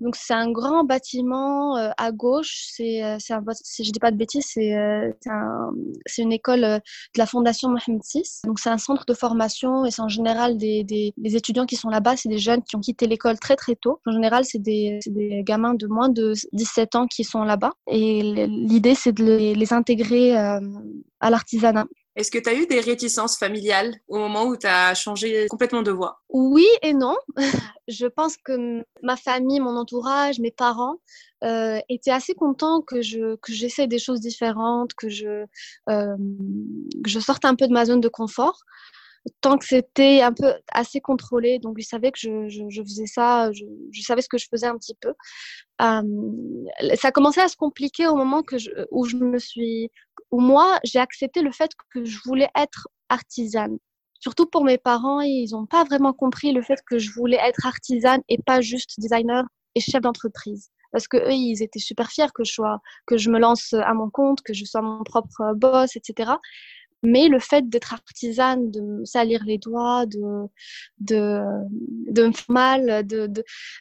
Donc 0.00 0.16
c'est 0.16 0.34
un 0.34 0.50
grand 0.50 0.84
bâtiment 0.84 1.76
euh, 1.76 1.90
à 1.98 2.10
gauche. 2.10 2.68
C'est, 2.72 3.04
euh, 3.04 3.18
un, 3.30 3.42
si 3.62 3.84
je 3.84 3.92
dis 3.92 4.00
pas 4.00 4.10
de 4.10 4.16
bêtises, 4.16 4.46
c'est, 4.48 4.74
euh, 4.74 5.12
un, 5.26 5.70
une 6.18 6.32
école 6.32 6.62
de 6.62 6.80
la 7.18 7.26
Fondation 7.26 7.68
Mohamed 7.68 8.02
VI. 8.12 8.22
Donc 8.44 8.58
c'est 8.58 8.70
un 8.70 8.78
centre 8.78 9.04
de 9.06 9.14
formation 9.14 9.84
et 9.84 9.90
c'est 9.90 10.02
en 10.02 10.08
général 10.08 10.56
des, 10.56 11.12
étudiants 11.24 11.66
qui 11.66 11.76
sont 11.76 11.90
là-bas. 11.90 12.16
C'est 12.16 12.28
des 12.28 12.38
jeunes 12.38 12.62
qui 12.62 12.76
ont 12.76 12.80
quitté 12.80 13.06
l'école 13.06 13.38
très 13.38 13.56
très 13.56 13.76
tôt. 13.76 14.00
En 14.06 14.12
général, 14.12 14.44
c'est 14.44 14.58
des, 14.58 15.00
gamins 15.44 15.74
de 15.74 15.86
moins 15.86 16.08
de 16.08 16.32
17 16.52 16.94
ans 16.96 17.06
qui 17.06 17.24
sont 17.24 17.44
là-bas. 17.44 17.72
Et 17.86 18.22
l'idée, 18.46 18.94
c'est 18.94 19.12
de 19.12 19.24
les, 19.24 19.54
les 19.54 19.72
intégrer 19.72 20.36
à 20.36 21.30
l'artisanat. 21.30 21.86
Est-ce 22.20 22.30
que 22.30 22.38
tu 22.38 22.50
as 22.50 22.54
eu 22.54 22.66
des 22.66 22.80
réticences 22.80 23.38
familiales 23.38 23.94
au 24.06 24.18
moment 24.18 24.44
où 24.44 24.54
tu 24.54 24.66
as 24.66 24.92
changé 24.92 25.46
complètement 25.48 25.80
de 25.80 25.90
voie 25.90 26.20
Oui 26.28 26.66
et 26.82 26.92
non. 26.92 27.16
je 27.88 28.06
pense 28.06 28.36
que 28.36 28.84
ma 29.02 29.16
famille, 29.16 29.58
mon 29.58 29.74
entourage, 29.74 30.38
mes 30.38 30.50
parents 30.50 30.96
euh, 31.44 31.80
étaient 31.88 32.10
assez 32.10 32.34
contents 32.34 32.82
que 32.82 33.00
je 33.00 33.36
que 33.36 33.54
j'essaie 33.54 33.86
des 33.86 33.98
choses 33.98 34.20
différentes, 34.20 34.92
que 34.92 35.08
je 35.08 35.46
euh, 35.88 36.16
que 37.02 37.08
je 37.08 37.20
sorte 37.20 37.46
un 37.46 37.54
peu 37.54 37.66
de 37.66 37.72
ma 37.72 37.86
zone 37.86 38.02
de 38.02 38.08
confort 38.08 38.60
tant 39.40 39.58
que 39.58 39.66
c'était 39.66 40.22
un 40.22 40.32
peu 40.32 40.54
assez 40.72 41.00
contrôlé. 41.00 41.58
Donc, 41.58 41.76
ils 41.78 41.84
savaient 41.84 42.12
que 42.12 42.18
je, 42.18 42.48
je, 42.48 42.82
faisais 42.82 43.06
ça, 43.06 43.50
je, 43.52 43.64
savais 44.02 44.22
ce 44.22 44.28
que 44.28 44.38
je 44.38 44.46
faisais 44.50 44.66
un 44.66 44.76
petit 44.76 44.94
peu. 45.00 45.12
Euh, 45.82 46.02
ça 46.96 47.08
a 47.08 47.12
commencé 47.12 47.40
à 47.40 47.48
se 47.48 47.56
compliquer 47.56 48.06
au 48.06 48.14
moment 48.14 48.42
que 48.42 48.56
où 48.90 49.04
je 49.04 49.16
me 49.16 49.38
suis, 49.38 49.90
où 50.30 50.40
moi, 50.40 50.78
j'ai 50.84 50.98
accepté 50.98 51.42
le 51.42 51.52
fait 51.52 51.70
que 51.92 52.04
je 52.04 52.18
voulais 52.24 52.50
être 52.56 52.88
artisane. 53.08 53.78
Surtout 54.20 54.46
pour 54.46 54.64
mes 54.64 54.78
parents, 54.78 55.20
ils 55.20 55.50
n'ont 55.52 55.66
pas 55.66 55.84
vraiment 55.84 56.12
compris 56.12 56.52
le 56.52 56.62
fait 56.62 56.78
que 56.86 56.98
je 56.98 57.10
voulais 57.12 57.38
être 57.42 57.66
artisane 57.66 58.20
et 58.28 58.38
pas 58.38 58.60
juste 58.60 59.00
designer 59.00 59.44
et 59.74 59.80
chef 59.80 60.02
d'entreprise 60.02 60.70
parce 60.92 61.06
que 61.08 61.16
eux 61.16 61.32
ils 61.32 61.62
étaient 61.62 61.78
super 61.78 62.10
fiers 62.10 62.32
que 62.34 62.44
je 62.44 62.52
sois 62.52 62.80
que 63.06 63.16
je 63.16 63.30
me 63.30 63.38
lance 63.38 63.72
à 63.72 63.94
mon 63.94 64.10
compte 64.10 64.42
que 64.42 64.52
je 64.52 64.64
sois 64.64 64.82
mon 64.82 65.02
propre 65.04 65.54
boss 65.54 65.96
etc 65.96 66.32
mais 67.02 67.28
le 67.28 67.38
fait 67.38 67.68
d'être 67.68 67.92
artisane, 67.94 68.70
de 68.70 69.04
salir 69.04 69.42
les 69.44 69.58
doigts, 69.58 70.06
de, 70.06 70.46
de, 70.98 71.40
de 72.10 72.26
me 72.26 72.32
faire 72.32 72.44
mal, 72.48 73.06
de, 73.06 73.30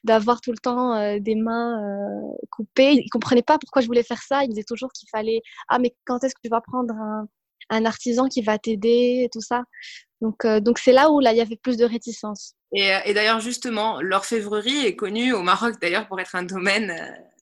d'avoir 0.04 0.42
tout 0.42 0.52
le 0.52 0.58
temps 0.58 0.96
euh, 0.96 1.20
des 1.20 1.36
mains 1.36 1.84
euh, 1.84 2.36
coupées, 2.50 2.94
ils 2.94 3.10
comprenaient 3.10 3.42
pas 3.42 3.58
pourquoi 3.58 3.82
je 3.82 3.88
voulais 3.88 4.04
faire 4.04 4.22
ça. 4.22 4.44
Ils 4.44 4.50
disaient 4.50 4.64
toujours 4.64 4.92
qu'il 4.94 5.10
fallait, 5.10 5.42
ah, 5.68 5.80
mais 5.80 5.96
quand 6.06 6.24
est-ce 6.24 6.36
que 6.36 6.42
tu 6.44 6.50
vas 6.50 6.62
prendre 6.62 6.94
un, 6.94 7.28
un 7.70 7.86
artisan 7.86 8.28
qui 8.28 8.42
va 8.42 8.58
t'aider? 8.58 9.30
tout 9.32 9.42
ça. 9.42 9.64
Donc, 10.22 10.46
euh, 10.46 10.60
donc 10.60 10.80
c'est 10.80 10.92
là 10.92 11.12
où 11.12 11.20
là, 11.20 11.32
il 11.32 11.38
y 11.38 11.42
avait 11.42 11.56
plus 11.56 11.78
de 11.78 11.86
réticence. 11.86 12.54
Et, 12.74 12.92
et 13.06 13.14
d'ailleurs, 13.14 13.40
justement, 13.40 14.02
l'orfèvrerie 14.02 14.86
est 14.86 14.96
connue 14.96 15.34
au 15.34 15.42
Maroc 15.42 15.76
d'ailleurs 15.82 16.08
pour 16.08 16.20
être 16.20 16.36
un 16.36 16.44
domaine 16.44 16.94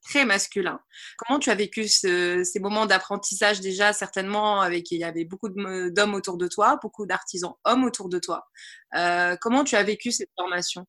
très 0.07 0.25
masculin. 0.25 0.79
Comment 1.17 1.39
tu 1.39 1.49
as 1.49 1.55
vécu 1.55 1.87
ce, 1.87 2.43
ces 2.43 2.59
moments 2.59 2.85
d'apprentissage 2.85 3.61
déjà 3.61 3.93
certainement 3.93 4.61
avec 4.61 4.91
il 4.91 4.99
y 4.99 5.03
avait 5.03 5.25
beaucoup 5.25 5.49
d'hommes 5.49 6.13
autour 6.13 6.37
de 6.37 6.47
toi, 6.47 6.79
beaucoup 6.81 7.05
d'artisans 7.05 7.53
hommes 7.65 7.83
autour 7.83 8.09
de 8.09 8.19
toi. 8.19 8.47
Euh, 8.95 9.35
comment 9.39 9.63
tu 9.63 9.75
as 9.75 9.83
vécu 9.83 10.11
cette 10.11 10.31
formation? 10.37 10.85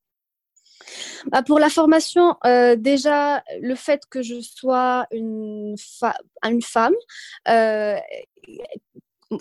Bah 1.26 1.42
pour 1.42 1.58
la 1.58 1.68
formation, 1.68 2.36
euh, 2.46 2.76
déjà, 2.76 3.42
le 3.60 3.74
fait 3.74 4.02
que 4.10 4.22
je 4.22 4.40
sois 4.40 5.06
une, 5.10 5.74
femme, 6.62 6.94
euh, 7.48 7.96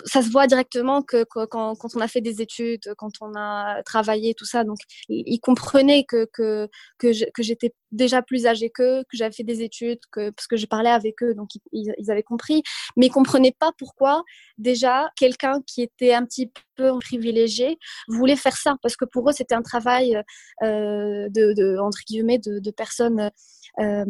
ça 0.05 0.21
se 0.21 0.29
voit 0.29 0.47
directement 0.47 1.01
que, 1.01 1.23
quand, 1.23 1.75
on 1.95 2.01
a 2.01 2.07
fait 2.07 2.21
des 2.21 2.41
études, 2.41 2.93
quand 2.97 3.11
on 3.21 3.33
a 3.35 3.81
travaillé, 3.83 4.33
tout 4.33 4.45
ça. 4.45 4.63
Donc, 4.63 4.77
ils 5.09 5.39
comprenaient 5.39 6.03
que, 6.03 6.27
que, 6.33 6.67
que 6.97 7.11
j'étais 7.43 7.73
déjà 7.91 8.21
plus 8.21 8.45
âgée 8.47 8.69
qu'eux, 8.69 9.03
que 9.03 9.17
j'avais 9.17 9.33
fait 9.33 9.43
des 9.43 9.61
études, 9.61 9.99
que, 10.11 10.29
parce 10.31 10.47
que 10.47 10.57
je 10.57 10.65
parlais 10.65 10.89
avec 10.89 11.23
eux, 11.23 11.33
donc 11.33 11.49
ils, 11.71 11.93
ils 11.97 12.11
avaient 12.11 12.23
compris. 12.23 12.63
Mais 12.97 13.07
ils 13.07 13.11
comprenaient 13.11 13.55
pas 13.57 13.71
pourquoi, 13.77 14.23
déjà, 14.57 15.09
quelqu'un 15.15 15.61
qui 15.65 15.81
était 15.81 16.13
un 16.13 16.25
petit 16.25 16.51
peu 16.75 16.91
privilégié 16.99 17.77
voulait 18.09 18.35
faire 18.35 18.57
ça. 18.57 18.75
Parce 18.81 18.97
que 18.97 19.05
pour 19.05 19.29
eux, 19.29 19.33
c'était 19.33 19.55
un 19.55 19.61
travail, 19.61 20.21
euh, 20.63 21.29
de, 21.29 21.53
de, 21.53 21.77
entre 21.79 21.99
guillemets, 22.07 22.39
de, 22.39 22.59
de 22.59 22.71
personnes 22.71 23.31
euh, 23.79 24.05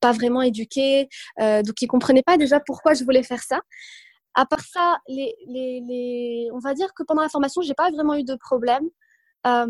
pas 0.00 0.12
vraiment 0.12 0.42
éduquées. 0.42 1.08
Euh, 1.40 1.62
donc, 1.62 1.80
ils 1.82 1.86
comprenaient 1.86 2.22
pas 2.22 2.38
déjà 2.38 2.60
pourquoi 2.60 2.94
je 2.94 3.04
voulais 3.04 3.22
faire 3.22 3.42
ça. 3.42 3.60
À 4.34 4.46
part 4.46 4.60
ça, 4.60 4.98
on 5.08 6.58
va 6.58 6.74
dire 6.74 6.92
que 6.94 7.02
pendant 7.02 7.22
la 7.22 7.28
formation, 7.28 7.62
j'ai 7.62 7.74
pas 7.74 7.90
vraiment 7.90 8.14
eu 8.14 8.24
de 8.24 8.34
problème. 8.36 8.88
Euh, 9.46 9.66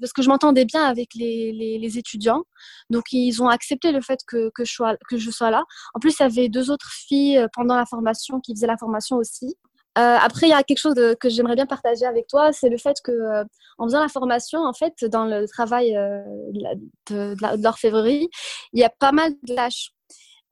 parce 0.00 0.12
que 0.12 0.20
je 0.22 0.28
m'entendais 0.28 0.64
bien 0.64 0.82
avec 0.82 1.14
les, 1.14 1.98
étudiants. 1.98 2.42
Donc, 2.90 3.12
ils 3.12 3.40
ont 3.42 3.48
accepté 3.48 3.92
le 3.92 4.00
fait 4.00 4.18
que, 4.26 4.50
je 4.64 5.30
sois, 5.30 5.50
là. 5.50 5.64
En 5.94 6.00
plus, 6.00 6.16
il 6.18 6.22
y 6.22 6.26
avait 6.26 6.48
deux 6.48 6.70
autres 6.70 6.90
filles 6.90 7.38
euh, 7.38 7.46
pendant 7.52 7.76
la 7.76 7.86
formation 7.86 8.40
qui 8.40 8.54
faisaient 8.54 8.66
la 8.66 8.76
formation 8.76 9.16
aussi. 9.16 9.56
Euh, 9.98 10.16
après, 10.20 10.48
il 10.48 10.50
y 10.50 10.52
a 10.52 10.62
quelque 10.62 10.78
chose 10.78 10.94
que 11.20 11.28
j'aimerais 11.30 11.54
bien 11.54 11.66
partager 11.66 12.04
avec 12.04 12.26
toi, 12.26 12.52
c'est 12.52 12.68
le 12.68 12.76
fait 12.76 12.96
que, 13.02 13.44
en 13.78 13.86
faisant 13.86 14.00
la 14.00 14.08
formation, 14.08 14.60
en 14.60 14.74
fait, 14.74 15.04
dans 15.06 15.24
le 15.24 15.48
travail 15.48 15.92
de, 15.92 17.34
de 17.34 17.62
l'orfèvrerie, 17.62 18.28
il 18.74 18.80
y 18.80 18.84
a 18.84 18.90
pas 18.90 19.12
mal 19.12 19.32
de 19.42 19.54
tâches 19.54 19.92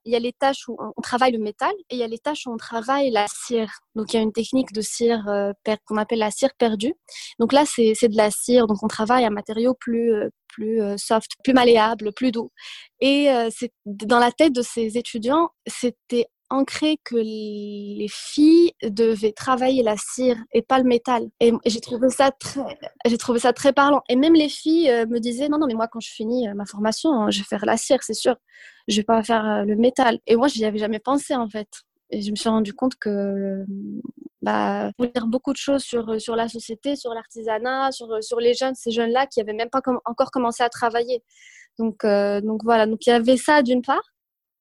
il 0.04 0.12
y 0.12 0.16
a 0.16 0.18
les 0.18 0.32
tâches 0.32 0.68
où 0.68 0.76
on 0.78 1.00
travaille 1.02 1.32
le 1.32 1.38
métal 1.38 1.72
et 1.90 1.96
il 1.96 1.98
y 1.98 2.02
a 2.02 2.06
les 2.06 2.18
tâches 2.18 2.46
où 2.46 2.52
on 2.52 2.56
travaille 2.56 3.10
la 3.10 3.26
cire. 3.28 3.70
Donc 3.94 4.12
il 4.12 4.16
y 4.16 4.18
a 4.18 4.22
une 4.22 4.32
technique 4.32 4.72
de 4.72 4.80
cire 4.80 5.28
euh, 5.28 5.52
qu'on 5.86 5.96
appelle 5.96 6.18
la 6.18 6.30
cire 6.30 6.54
perdue. 6.58 6.94
Donc 7.38 7.52
là 7.52 7.64
c'est 7.66 8.08
de 8.08 8.16
la 8.16 8.30
cire, 8.30 8.66
donc 8.66 8.82
on 8.82 8.88
travaille 8.88 9.24
un 9.24 9.30
matériau 9.30 9.74
plus 9.74 10.12
euh, 10.12 10.28
plus 10.48 10.80
euh, 10.80 10.96
soft, 10.96 11.32
plus 11.42 11.52
malléable, 11.52 12.12
plus 12.12 12.30
doux. 12.30 12.50
Et 13.00 13.28
dans 13.84 14.18
la 14.18 14.32
tête 14.32 14.54
de 14.54 14.62
ces 14.62 14.96
étudiants, 14.96 15.50
c'était 15.66 16.26
ancré 16.54 16.98
que 17.04 17.16
les 17.16 18.06
filles 18.08 18.72
devaient 18.82 19.32
travailler 19.32 19.82
la 19.82 19.96
cire 19.96 20.36
et 20.52 20.62
pas 20.62 20.78
le 20.78 20.84
métal. 20.84 21.28
Et 21.40 21.52
j'ai 21.66 21.80
trouvé 21.80 22.08
ça 22.08 22.30
très, 22.30 22.60
j'ai 23.06 23.18
trouvé 23.18 23.40
ça 23.40 23.52
très 23.52 23.72
parlant. 23.72 24.02
Et 24.08 24.16
même 24.16 24.34
les 24.34 24.48
filles 24.48 24.90
euh, 24.90 25.06
me 25.06 25.18
disaient 25.18 25.48
non 25.48 25.58
non 25.58 25.66
mais 25.66 25.74
moi 25.74 25.88
quand 25.88 26.00
je 26.00 26.10
finis 26.10 26.48
euh, 26.48 26.54
ma 26.54 26.66
formation, 26.66 27.12
hein, 27.12 27.30
je 27.30 27.40
vais 27.40 27.44
faire 27.44 27.66
la 27.66 27.76
cire, 27.76 28.02
c'est 28.02 28.14
sûr. 28.14 28.36
Je 28.88 28.96
vais 28.96 29.04
pas 29.04 29.22
faire 29.22 29.44
euh, 29.44 29.64
le 29.64 29.76
métal. 29.76 30.18
Et 30.26 30.36
moi 30.36 30.48
j'y 30.48 30.64
avais 30.64 30.78
jamais 30.78 31.00
pensé 31.00 31.34
en 31.34 31.48
fait. 31.48 31.68
Et 32.10 32.22
je 32.22 32.30
me 32.30 32.36
suis 32.36 32.48
rendu 32.48 32.72
compte 32.74 32.94
que 32.96 33.64
bah, 34.42 34.90
pour 34.96 35.08
dire 35.08 35.26
beaucoup 35.26 35.52
de 35.52 35.58
choses 35.58 35.82
sur, 35.82 36.20
sur 36.20 36.36
la 36.36 36.48
société, 36.48 36.96
sur 36.96 37.12
l'artisanat, 37.14 37.92
sur, 37.92 38.22
sur 38.22 38.40
les 38.40 38.54
jeunes, 38.54 38.74
ces 38.74 38.92
jeunes-là 38.92 39.26
qui 39.26 39.40
n'avaient 39.40 39.54
même 39.54 39.70
pas 39.70 39.80
encore 40.04 40.30
commencé 40.30 40.62
à 40.62 40.68
travailler. 40.68 41.22
Donc, 41.78 42.04
donc 42.04 42.62
voilà, 42.62 42.86
donc 42.86 43.04
il 43.06 43.10
y 43.10 43.12
avait 43.12 43.38
ça 43.38 43.62
d'une 43.62 43.82
part. 43.82 44.13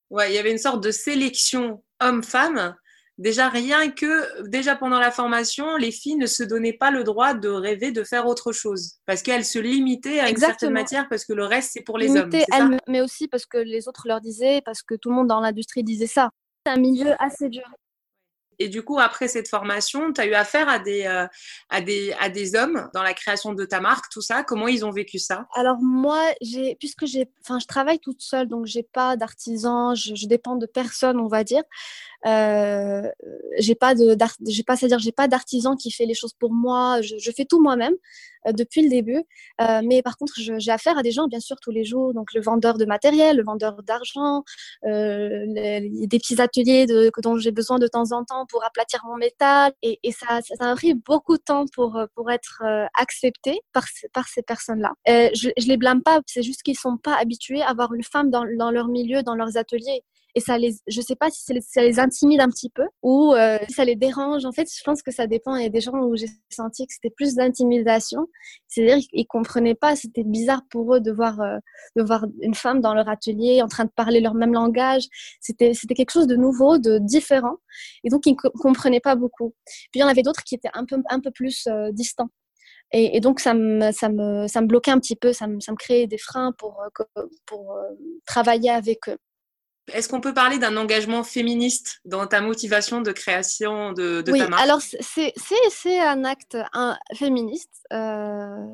Ouais, 0.10 0.32
il 0.32 0.36
y 0.36 0.38
avait 0.38 0.52
une 0.52 0.58
sorte 0.58 0.84
de 0.84 0.92
sélection 0.92 1.84
homme-femme. 2.00 2.76
Déjà, 3.20 3.48
rien 3.48 3.92
que, 3.92 4.48
déjà 4.48 4.76
pendant 4.76 5.00
la 5.00 5.12
formation, 5.12 5.78
les 5.78 5.92
filles 5.92 6.16
ne 6.16 6.26
se 6.26 6.44
donnaient 6.44 6.74
pas 6.74 6.90
le 6.90 7.04
droit 7.04 7.36
de 7.36 7.48
rêver 7.48 7.92
de 7.92 8.04
faire 8.04 8.26
autre 8.26 8.52
chose. 8.52 8.94
Parce 9.06 9.22
qu'elles 9.22 9.46
se 9.46 9.60
limitaient 9.60 10.20
à 10.20 10.30
une 10.30 10.38
certaine 10.38 10.74
matière, 10.74 11.08
parce 11.10 11.24
que 11.24 11.34
le 11.34 11.46
reste, 11.46 11.72
c'est 11.74 11.84
pour 11.84 11.98
les 11.98 12.16
hommes. 12.16 12.32
Elles, 12.34 12.80
mais 12.88 13.02
aussi 13.02 13.28
parce 13.28 13.46
que 13.46 13.58
les 13.58 13.88
autres 13.88 14.08
leur 14.08 14.20
disaient, 14.20 14.62
parce 14.66 14.82
que 14.82 14.96
tout 14.96 15.10
le 15.10 15.16
monde 15.16 15.28
dans 15.28 15.42
l'industrie 15.42 15.84
disait 15.84 16.08
ça. 16.08 16.32
C'est 16.66 16.74
un 16.74 16.80
milieu 16.80 17.14
assez 17.20 17.50
dur. 17.50 17.66
Et 18.60 18.70
du 18.70 18.84
coup, 18.84 19.00
après 19.00 19.28
cette 19.28 19.48
formation, 19.48 20.12
tu 20.14 20.22
as 20.22 20.26
eu 20.26 20.34
affaire 20.34 20.70
à 20.70 20.80
des, 20.80 21.06
euh, 21.06 21.28
à, 21.70 21.82
des, 21.82 22.14
à 22.20 22.30
des 22.30 22.56
hommes 22.56 22.90
dans 22.94 23.04
la 23.04 23.14
création 23.14 23.54
de 23.54 23.66
ta 23.66 23.80
marque, 23.80 24.12
tout 24.12 24.22
ça. 24.22 24.44
Comment 24.44 24.68
ils 24.68 24.86
ont 24.86 24.92
vécu 24.92 25.20
ça? 25.20 25.48
Alors 25.56 25.78
moi, 25.82 26.22
puisque 26.80 27.06
j'ai, 27.06 27.30
je 27.48 27.66
travaille 27.66 28.00
toute 28.00 28.22
seule, 28.22 28.48
donc 28.48 28.66
j'ai 28.66 28.84
pas 28.84 29.18
d'artisan, 29.18 29.96
je, 29.96 30.16
je, 30.16 30.28
dépends 30.28 30.56
de 30.56 30.66
personne, 30.66 31.20
on 31.20 31.28
va 31.28 31.44
dire. 31.44 31.64
Euh, 32.26 33.10
j'ai 33.58 33.76
pas 33.76 33.96
de, 33.96 34.16
j'ai 34.48 34.64
pas, 34.64 34.76
c'est-à-dire 34.76 35.00
j'ai 35.00 35.12
pas 35.12 35.28
d'artisan 35.28 35.76
qui 35.76 35.92
fait 35.92 36.06
les 36.06 36.14
choses 36.14 36.34
pour 36.40 36.52
moi. 36.54 37.02
Je, 37.02 37.16
je 37.18 37.32
fais 37.32 37.46
tout 37.46 37.62
moi-même 37.62 37.94
euh, 38.48 38.52
depuis 38.54 38.82
le 38.82 38.90
début. 38.90 39.24
Euh, 39.62 39.82
mais 39.84 40.02
par 40.02 40.18
contre, 40.18 40.34
j'ai 40.38 40.72
affaire 40.72 40.98
à 40.98 41.04
des 41.04 41.12
gens, 41.12 41.28
bien 41.28 41.40
sûr, 41.40 41.58
tous 41.62 41.72
les 41.72 41.84
jours. 41.84 42.14
Donc 42.14 42.34
le 42.34 42.42
vendeur 42.42 42.78
de 42.78 42.86
matériel, 42.86 43.38
le 43.38 43.44
vendeur 43.44 43.84
d'argent, 43.84 44.44
euh, 44.86 45.46
des 45.48 46.20
petits 46.20 46.42
ateliers 46.42 46.86
de, 46.86 47.12
dont 47.22 47.38
j'ai 47.38 47.52
besoin 47.52 47.80
de 47.80 47.88
temps 47.88 48.12
en 48.12 48.24
temps 48.24 48.46
pour 48.48 48.64
aplatir 48.64 49.04
mon 49.06 49.18
métal. 49.18 49.74
Et, 49.82 50.00
et 50.04 50.12
ça, 50.12 50.40
ça, 50.42 50.72
a 50.72 50.76
pris 50.76 50.94
beaucoup 50.94 51.38
de 51.38 51.44
temps 51.44 51.66
pour 51.74 52.00
pour 52.16 52.32
être 52.32 52.62
euh, 52.66 52.86
accepté 53.00 53.60
par 53.74 53.86
par 54.14 54.28
ces 54.28 54.42
personnes-là. 54.44 54.94
je, 55.08 55.50
je 55.58 55.68
les 55.68 55.78
blâme 55.78 56.02
pas. 56.02 56.22
C'est 56.26 56.44
juste 56.44 56.64
qu'ils 56.64 56.78
sont 56.78 56.98
pas 56.98 57.16
habitués 57.16 57.62
à 57.62 57.70
avoir 57.70 57.94
une 57.94 58.04
femme 58.04 58.30
dans, 58.30 58.46
dans 58.58 58.72
leur 58.72 58.88
milieu, 58.88 59.24
dans 59.24 59.36
leurs 59.36 59.58
ateliers 59.58 60.04
et 60.36 60.40
ça 60.40 60.58
les, 60.58 60.76
je 60.88 61.02
sais 61.02 61.16
pas 61.16 61.30
si 61.30 61.44
ça 61.62 61.82
les 61.82 62.00
intimide 62.00 62.42
un 62.42 62.50
petit 62.50 62.70
peu 62.70 62.88
ou 63.02 63.34
euh, 63.34 63.60
ça 63.70 63.86
les 63.86 63.96
dérange. 63.96 64.46
En 64.46 64.52
fait, 64.52 64.68
je 64.76 64.84
pense 64.84 65.02
que 65.02 65.12
ça 65.12 65.28
dépend. 65.28 65.56
Il 65.56 65.64
y 65.64 65.66
a 65.66 65.70
des 65.70 65.82
gens 65.82 65.94
où 65.94 66.16
j'ai 66.16 66.28
senti 66.50 66.88
que 66.88 66.94
c'était 66.94 67.12
plus 67.12 67.36
d'intimidation, 67.36 68.28
c'est-à-dire 68.68 69.06
qu'ils 69.08 69.28
comprenaient 69.28 69.76
pas, 69.76 69.96
c'était 69.96 70.24
bizarre 70.24 70.62
pour 70.70 70.96
eux 70.96 71.00
de 71.02 71.12
voir 71.12 71.40
euh, 71.42 71.58
de 71.96 72.04
voir 72.04 72.26
une 72.42 72.56
femme 72.56 72.82
dans 72.82 72.94
leur 72.94 73.10
atelier 73.10 73.62
en 73.62 73.68
train 73.68 73.86
de 73.86 73.92
parler 73.96 74.20
leur 74.22 74.34
même 74.34 74.54
langage. 74.54 75.04
C'était 75.40 75.74
c'était 75.74 75.94
quelque 75.96 76.12
chose 76.12 76.28
de 76.28 76.36
nouveau, 76.36 76.78
de 76.78 76.98
différent, 77.00 77.58
et 78.04 78.10
donc 78.10 78.26
ils 78.26 78.36
comprenaient 78.36 79.00
pas 79.00 79.16
beaucoup. 79.16 79.54
Puis 79.66 79.90
il 79.96 80.00
y 80.00 80.04
en 80.04 80.08
avait 80.08 80.24
d'autres 80.24 80.44
qui 80.44 80.56
étaient 80.56 80.72
un 80.74 80.86
peu 80.86 80.98
un 81.10 81.20
peu 81.20 81.32
plus 81.32 81.68
euh, 81.68 81.92
distants. 81.92 82.30
Et, 82.96 83.18
et, 83.18 83.22
donc, 83.22 83.40
ça 83.40 83.56
me, 83.56 83.92
ça, 83.92 84.08
me, 84.10 84.48
ça 84.48 84.62
me 84.62 84.68
bloquait 84.68 84.92
un 84.92 85.00
petit 85.00 85.16
peu, 85.16 85.34
ça 85.34 85.48
me, 85.48 85.60
ça 85.60 85.72
me 85.72 85.78
créait 85.78 86.06
des 86.06 86.20
freins 86.20 86.52
pour, 86.60 86.80
pour 87.48 87.76
travailler 88.26 88.70
avec 88.70 89.10
eux. 89.10 89.18
Est-ce 89.92 90.08
qu'on 90.08 90.22
peut 90.22 90.34
parler 90.34 90.60
d'un 90.60 90.78
engagement 90.78 91.24
féministe 91.24 92.00
dans 92.06 92.26
ta 92.26 92.40
motivation 92.40 93.02
de 93.02 93.12
création 93.12 93.92
de, 93.92 94.22
de 94.22 94.32
oui, 94.32 94.40
ta 94.40 94.48
marque? 94.48 94.64
alors 94.64 94.80
c'est 94.82 96.00
un 96.00 96.24
acte 96.24 96.58
un, 96.72 96.98
féministe, 97.16 97.84
euh, 97.92 98.66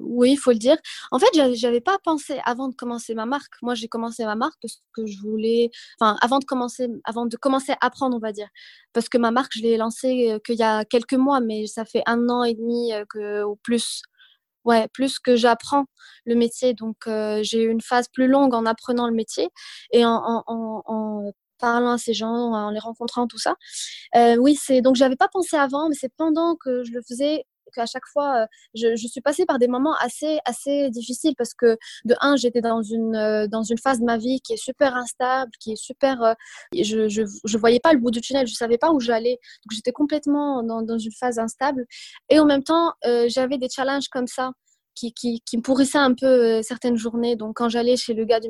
oui, 0.00 0.32
il 0.32 0.36
faut 0.36 0.52
le 0.52 0.58
dire. 0.58 0.76
En 1.10 1.18
fait, 1.18 1.26
j'avais 1.54 1.82
pas 1.82 1.98
pensé 2.02 2.40
avant 2.44 2.68
de 2.68 2.74
commencer 2.74 3.14
ma 3.14 3.26
marque. 3.26 3.52
Moi, 3.60 3.74
j'ai 3.74 3.88
commencé 3.88 4.24
ma 4.24 4.34
marque 4.34 4.56
parce 4.62 4.82
que 4.94 5.06
je 5.06 5.18
voulais, 5.20 5.70
enfin, 6.00 6.16
avant 6.22 6.38
de 6.38 6.44
commencer, 6.44 6.88
avant 7.04 7.26
de 7.26 7.36
commencer 7.36 7.72
à 7.72 7.86
apprendre, 7.86 8.16
on 8.16 8.20
va 8.20 8.32
dire, 8.32 8.48
parce 8.94 9.10
que 9.10 9.18
ma 9.18 9.30
marque, 9.30 9.52
je 9.56 9.62
l'ai 9.62 9.76
lancée 9.76 10.30
euh, 10.30 10.38
qu'il 10.38 10.56
y 10.56 10.62
a 10.62 10.84
quelques 10.86 11.14
mois, 11.14 11.40
mais 11.40 11.66
ça 11.66 11.84
fait 11.84 12.02
un 12.06 12.28
an 12.30 12.44
et 12.44 12.54
demi 12.54 12.94
euh, 12.94 13.04
que, 13.08 13.44
ou 13.44 13.56
plus 13.56 14.02
ouais, 14.66 14.88
plus 14.92 15.18
que 15.18 15.36
j'apprends 15.36 15.86
le 16.26 16.34
métier. 16.34 16.74
Donc, 16.74 17.06
euh, 17.06 17.40
j'ai 17.42 17.62
eu 17.62 17.70
une 17.70 17.80
phase 17.80 18.08
plus 18.08 18.28
longue 18.28 18.54
en 18.54 18.66
apprenant 18.66 19.06
le 19.08 19.14
métier 19.14 19.48
et 19.92 20.04
en, 20.04 20.44
parlant 21.58 21.92
à 21.92 21.98
ces 21.98 22.12
gens, 22.12 22.28
en 22.28 22.70
les 22.70 22.78
rencontrant, 22.78 23.26
tout 23.26 23.38
ça. 23.38 23.56
Euh, 24.16 24.36
oui, 24.36 24.56
c'est 24.56 24.82
donc 24.82 24.96
j'avais 24.96 25.16
pas 25.16 25.28
pensé 25.28 25.56
avant, 25.56 25.88
mais 25.88 25.94
c'est 25.98 26.12
pendant 26.16 26.54
que 26.56 26.84
je 26.84 26.92
le 26.92 27.00
faisais 27.02 27.46
qu'à 27.74 27.86
chaque 27.86 28.06
fois, 28.12 28.42
euh, 28.42 28.46
je, 28.74 29.06
suis 29.06 29.20
passée 29.20 29.46
par 29.46 29.58
des 29.58 29.68
moments 29.68 29.94
assez, 30.00 30.38
assez 30.44 30.90
difficiles 30.90 31.34
parce 31.36 31.54
que 31.54 31.76
de 32.04 32.14
un, 32.20 32.36
j'étais 32.36 32.60
dans 32.60 32.82
une, 32.82 33.14
euh, 33.16 33.46
dans 33.46 33.62
une 33.62 33.78
phase 33.78 34.00
de 34.00 34.04
ma 34.04 34.16
vie 34.16 34.40
qui 34.40 34.54
est 34.54 34.56
super 34.56 34.94
instable, 34.96 35.50
qui 35.60 35.72
est 35.72 35.76
super, 35.76 36.22
euh, 36.22 36.34
je, 36.74 37.08
je, 37.08 37.22
je 37.44 37.58
voyais 37.58 37.80
pas 37.80 37.92
le 37.92 37.98
bout 37.98 38.10
du 38.10 38.20
tunnel, 38.20 38.46
je 38.46 38.54
savais 38.54 38.78
pas 38.78 38.90
où 38.90 39.00
j'allais, 39.00 39.38
donc 39.64 39.72
j'étais 39.72 39.92
complètement 39.92 40.62
dans, 40.62 40.82
dans 40.82 40.98
une 40.98 41.12
phase 41.12 41.38
instable. 41.38 41.86
Et 42.28 42.38
en 42.38 42.44
même 42.44 42.62
temps, 42.62 42.92
j'avais 43.28 43.58
des 43.58 43.68
challenges 43.68 44.08
comme 44.08 44.26
ça 44.26 44.52
qui, 44.96 45.42
me 45.54 45.60
pourrissait 45.60 45.98
un 45.98 46.14
peu 46.14 46.26
euh, 46.26 46.62
certaines 46.62 46.96
journées. 46.96 47.36
Donc, 47.36 47.56
quand 47.56 47.68
j'allais 47.68 47.96
chez 47.96 48.14
le 48.14 48.24
gars 48.24 48.40
du, 48.40 48.48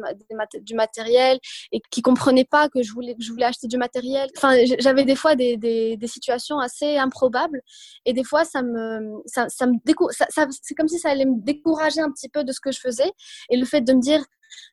matériel 0.74 1.38
et 1.72 1.80
qui 1.90 2.02
comprenait 2.02 2.44
pas 2.44 2.68
que 2.68 2.82
je 2.82 2.92
voulais, 2.92 3.14
que 3.14 3.22
je 3.22 3.32
voulais 3.32 3.44
acheter 3.44 3.66
du 3.66 3.76
matériel, 3.76 4.30
enfin, 4.36 4.56
j'avais 4.78 5.04
des 5.04 5.16
fois 5.16 5.34
des, 5.34 5.56
des, 5.56 6.06
situations 6.06 6.60
assez 6.60 6.96
improbables 6.96 7.60
et 8.04 8.12
des 8.12 8.24
fois, 8.24 8.44
ça 8.44 8.62
me, 8.62 9.16
ça, 9.26 9.48
ça 9.48 9.66
me 9.66 9.74
ça, 10.10 10.46
c'est 10.62 10.74
comme 10.74 10.88
si 10.88 10.98
ça 10.98 11.10
allait 11.10 11.24
me 11.24 11.40
décourager 11.42 12.00
un 12.00 12.10
petit 12.10 12.28
peu 12.28 12.44
de 12.44 12.52
ce 12.52 12.60
que 12.60 12.72
je 12.72 12.80
faisais. 12.80 13.10
Et 13.50 13.56
le 13.56 13.64
fait 13.64 13.80
de 13.80 13.92
me 13.92 14.00
dire, 14.00 14.24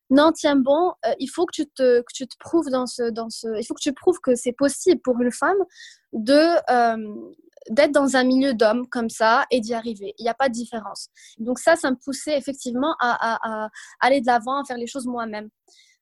non, 0.10 0.32
tiens 0.32 0.56
bon, 0.56 0.94
euh, 1.06 1.14
il 1.20 1.28
faut 1.28 1.46
que 1.46 1.54
tu 1.54 1.66
te, 1.66 2.02
que 2.02 2.14
tu 2.14 2.28
te 2.28 2.36
prouves 2.40 2.70
dans 2.70 2.86
ce, 2.86 3.10
dans 3.10 3.30
ce, 3.30 3.48
il 3.60 3.66
faut 3.66 3.74
que 3.74 3.82
tu 3.82 3.94
prouves 3.94 4.20
que 4.22 4.36
c'est 4.36 4.54
possible 4.54 5.02
pour 5.02 5.20
une 5.22 5.32
femme 5.32 5.58
de, 6.14 6.34
euh, 6.72 7.16
d'être 7.70 7.92
dans 7.92 8.16
un 8.16 8.24
milieu 8.24 8.54
d'hommes 8.54 8.88
comme 8.88 9.10
ça 9.10 9.46
et 9.52 9.60
d'y 9.60 9.74
arriver. 9.74 10.14
Il 10.18 10.24
n'y 10.24 10.30
a 10.30 10.34
pas 10.34 10.50
de 10.50 10.54
différence. 10.54 11.10
Donc 11.38 11.60
ça, 11.60 11.76
ça 11.76 11.92
me 11.92 11.96
poussait 11.96 12.38
effectivement 12.38 12.96
à, 13.00 13.70
aller 14.00 14.22
de 14.22 14.28
l'avant, 14.28 14.62
à 14.62 14.66
faire 14.66 14.78
les 14.78 14.88
choses 14.88 15.06
moi-même. 15.06 15.50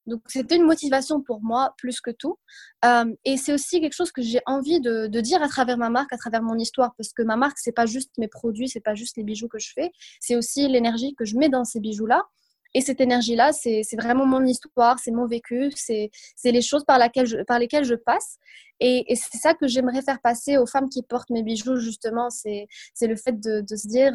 Donc 0.07 0.21
c'était 0.27 0.55
une 0.55 0.65
motivation 0.65 1.21
pour 1.21 1.41
moi 1.43 1.75
plus 1.77 2.01
que 2.01 2.09
tout. 2.09 2.37
Euh, 2.85 3.05
et 3.23 3.37
c'est 3.37 3.53
aussi 3.53 3.79
quelque 3.81 3.93
chose 3.93 4.11
que 4.11 4.21
j'ai 4.21 4.41
envie 4.47 4.81
de, 4.81 5.07
dire 5.21 5.43
à 5.43 5.47
travers 5.47 5.77
ma 5.77 5.89
marque, 5.89 6.11
à 6.11 6.17
travers 6.17 6.41
mon 6.41 6.57
histoire, 6.57 6.93
parce 6.97 7.13
que 7.13 7.21
ma 7.21 7.35
marque 7.35 7.59
c'est 7.59 7.71
pas 7.71 7.85
juste 7.85 8.11
mes 8.17 8.27
produits, 8.27 8.67
c'est 8.67 8.79
pas 8.81 8.95
juste 8.95 9.15
les 9.17 9.23
bijoux 9.23 9.47
que 9.47 9.59
je 9.59 9.71
fais, 9.73 9.91
c'est 10.19 10.35
aussi 10.35 10.67
l'énergie 10.67 11.13
que 11.13 11.25
je 11.25 11.37
mets 11.37 11.49
dans 11.49 11.65
ces 11.65 11.79
bijoux 11.79 12.07
là 12.07 12.25
Et 12.73 12.81
cette 12.81 13.01
énergie-là, 13.01 13.51
c'est 13.51 13.83
vraiment 13.97 14.25
mon 14.25 14.45
histoire, 14.45 14.97
c'est 14.99 15.11
mon 15.11 15.27
vécu, 15.27 15.71
c'est 15.75 16.09
les 16.43 16.61
choses 16.61 16.85
par, 16.85 16.97
lesquelles 16.99 17.25
je 17.27 17.95
passe. 17.95 18.37
Et, 18.79 19.05
c'est 19.15 19.37
ça 19.37 19.53
que 19.53 19.67
j'aimerais 19.67 20.01
faire 20.01 20.19
passer 20.21 20.57
aux 20.57 20.65
femmes 20.65 20.89
qui 20.89 21.03
portent 21.03 21.29
mes 21.29 21.43
bijoux, 21.43 21.75
justement. 21.75 22.29
C'est 22.29 22.67
le 23.01 23.15
fait 23.15 23.39
de, 23.39 23.63
se 23.75 23.87
dire, 23.87 24.13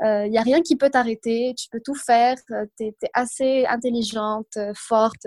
il 0.00 0.06
euh, 0.06 0.28
n'y 0.28 0.38
a 0.38 0.42
rien 0.42 0.62
qui 0.62 0.76
peut 0.76 0.88
t'arrêter, 0.88 1.52
tu 1.58 1.68
peux 1.70 1.80
tout 1.84 1.94
faire, 1.94 2.36
tu 2.78 2.84
es, 2.84 2.94
assez 3.12 3.66
intelligente, 3.66 4.58
forte, 4.74 5.26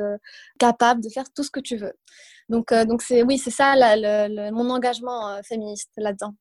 capable 0.57 1.03
de 1.03 1.09
faire 1.09 1.25
tout 1.35 1.43
ce 1.43 1.51
que 1.51 1.59
tu 1.59 1.75
veux. 1.75 1.93
Donc, 2.47 2.71
oui, 2.71 3.37
c'est 3.37 3.51
ça 3.51 3.75
mon 4.51 4.69
engagement 4.69 5.41
féministe 5.43 5.91
là-dedans. 5.97 6.33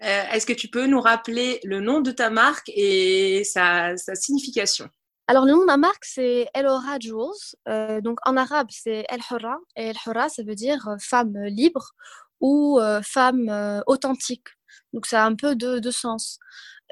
Est-ce 0.00 0.46
que 0.46 0.52
tu 0.52 0.66
peux 0.66 0.86
nous 0.86 1.00
rappeler 1.00 1.60
le 1.62 1.78
nom 1.78 2.00
de 2.00 2.10
ta 2.10 2.28
marque 2.28 2.68
et 2.74 3.44
sa 3.44 3.94
signification? 4.14 4.88
Alors, 5.28 5.44
le 5.44 5.52
nom 5.52 5.60
de 5.60 5.66
ma 5.66 5.76
marque, 5.76 6.04
c'est 6.04 6.48
El 6.52 6.66
Ora 6.66 6.98
Jewels. 6.98 7.56
Euh, 7.68 8.00
donc, 8.00 8.18
en 8.26 8.36
arabe, 8.36 8.66
c'est 8.70 9.04
El 9.08 9.20
Hora. 9.30 9.56
Et 9.76 9.86
El 9.88 9.96
Hora, 10.04 10.28
ça 10.28 10.42
veut 10.42 10.56
dire 10.56 10.88
euh, 10.88 10.96
femme 11.00 11.34
libre 11.44 11.92
ou 12.40 12.80
euh, 12.80 13.00
femme 13.02 13.82
authentique. 13.86 14.48
Donc, 14.92 15.06
ça 15.06 15.24
a 15.24 15.26
un 15.26 15.36
peu 15.36 15.54
de, 15.54 15.90
sens. 15.90 16.38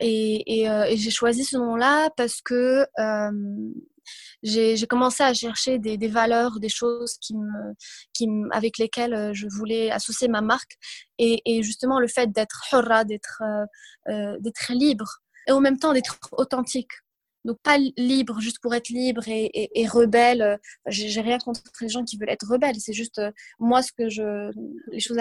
Et, 0.00 0.64
j'ai 0.94 1.10
choisi 1.10 1.44
ce 1.44 1.56
nom-là 1.56 2.10
parce 2.16 2.40
que 2.40 2.86
j'ai 4.42 4.86
commencé 4.88 5.22
à 5.24 5.34
chercher 5.34 5.78
des, 5.78 6.08
valeurs, 6.08 6.60
des 6.60 6.68
choses 6.68 7.18
qui 7.20 7.34
me, 7.36 7.74
qui 8.14 8.28
avec 8.52 8.78
lesquelles 8.78 9.32
je 9.34 9.48
voulais 9.50 9.90
associer 9.90 10.28
ma 10.28 10.40
marque. 10.40 10.78
Et, 11.18 11.62
justement, 11.62 11.98
le 11.98 12.08
fait 12.08 12.30
d'être 12.30 12.62
hora, 12.72 13.04
d'être 13.04 13.42
libre, 14.70 15.18
et 15.48 15.52
en 15.52 15.60
même 15.60 15.78
temps 15.78 15.92
d'être 15.92 16.16
authentique. 16.32 16.92
Donc 17.44 17.58
pas 17.62 17.78
libre 17.96 18.40
juste 18.40 18.58
pour 18.60 18.74
être 18.74 18.88
libre 18.88 19.22
et, 19.28 19.70
et, 19.80 19.86
rebelle. 19.86 20.58
J'ai 20.86 21.20
rien 21.20 21.38
contre 21.38 21.62
les 21.80 21.88
gens 21.88 22.04
qui 22.04 22.16
veulent 22.16 22.30
être 22.30 22.46
rebelles. 22.46 22.76
C'est 22.78 22.92
juste 22.92 23.18
euh, 23.18 23.30
moi 23.58 23.82
ce 23.82 23.92
que 23.92 24.08
je, 24.08 24.50
les 24.92 25.00
choses 25.00 25.18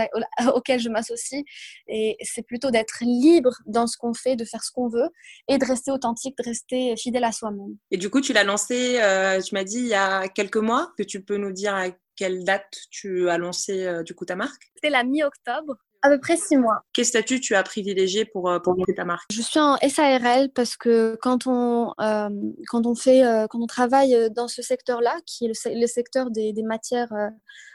auxquelles 0.53 0.79
je 0.79 0.89
m'associe. 0.89 1.43
Et 1.87 2.17
c'est 2.21 2.45
plutôt 2.45 2.71
d'être 2.71 2.97
libre 3.01 3.55
dans 3.65 3.87
ce 3.87 3.97
qu'on 3.97 4.13
fait, 4.13 4.35
de 4.35 4.45
faire 4.45 4.63
ce 4.63 4.71
qu'on 4.71 4.89
veut 4.89 5.09
et 5.47 5.57
de 5.57 5.65
rester 5.65 5.91
authentique, 5.91 6.37
de 6.37 6.43
rester 6.43 6.95
fidèle 6.97 7.23
à 7.23 7.31
soi-même. 7.31 7.77
Et 7.91 7.97
du 7.97 8.09
coup, 8.09 8.21
tu 8.21 8.33
l'as 8.33 8.43
lancé, 8.43 8.99
euh, 8.99 9.41
tu 9.41 9.53
m'as 9.55 9.63
dit 9.63 9.79
il 9.79 9.87
y 9.87 9.93
a 9.93 10.27
quelques 10.27 10.57
mois. 10.57 10.93
Que 10.97 11.03
tu 11.03 11.23
peux 11.23 11.37
nous 11.37 11.51
dire 11.51 11.73
à 11.75 11.87
quelle 12.15 12.43
date 12.43 12.77
tu 12.89 13.29
as 13.29 13.37
lancé 13.37 13.85
euh, 13.85 14.03
du 14.03 14.13
coup 14.13 14.25
ta 14.25 14.35
marque? 14.35 14.71
C'était 14.75 14.89
la 14.89 15.03
mi-octobre. 15.03 15.75
À 16.01 16.09
peu 16.09 16.19
près 16.19 16.37
six 16.37 16.55
mois. 16.55 16.83
Quel 16.93 17.05
statut 17.05 17.41
tu 17.41 17.55
as 17.55 17.63
privilégié 17.63 18.23
pour, 18.23 18.49
euh, 18.49 18.59
pour 18.59 18.77
monter 18.77 18.95
ta 18.95 19.03
marque? 19.03 19.29
Je 19.31 19.41
suis 19.41 19.59
en 19.59 19.75
SARL 19.77 20.49
parce 20.55 20.77
que 20.77 21.17
quand 21.21 21.45
on, 21.45 21.93
euh, 21.99 22.29
quand 22.67 22.85
on, 22.85 22.95
fait, 22.95 23.25
euh, 23.25 23.47
quand 23.47 23.59
on 23.61 23.67
travaille 23.67 24.31
dans 24.31 24.47
ce 24.47 24.61
secteur-là, 24.61 25.17
qui 25.25 25.45
est 25.45 25.47
le, 25.49 25.71
le, 25.75 26.29
des, 26.31 26.53
des 26.53 26.63
matières 26.63 27.11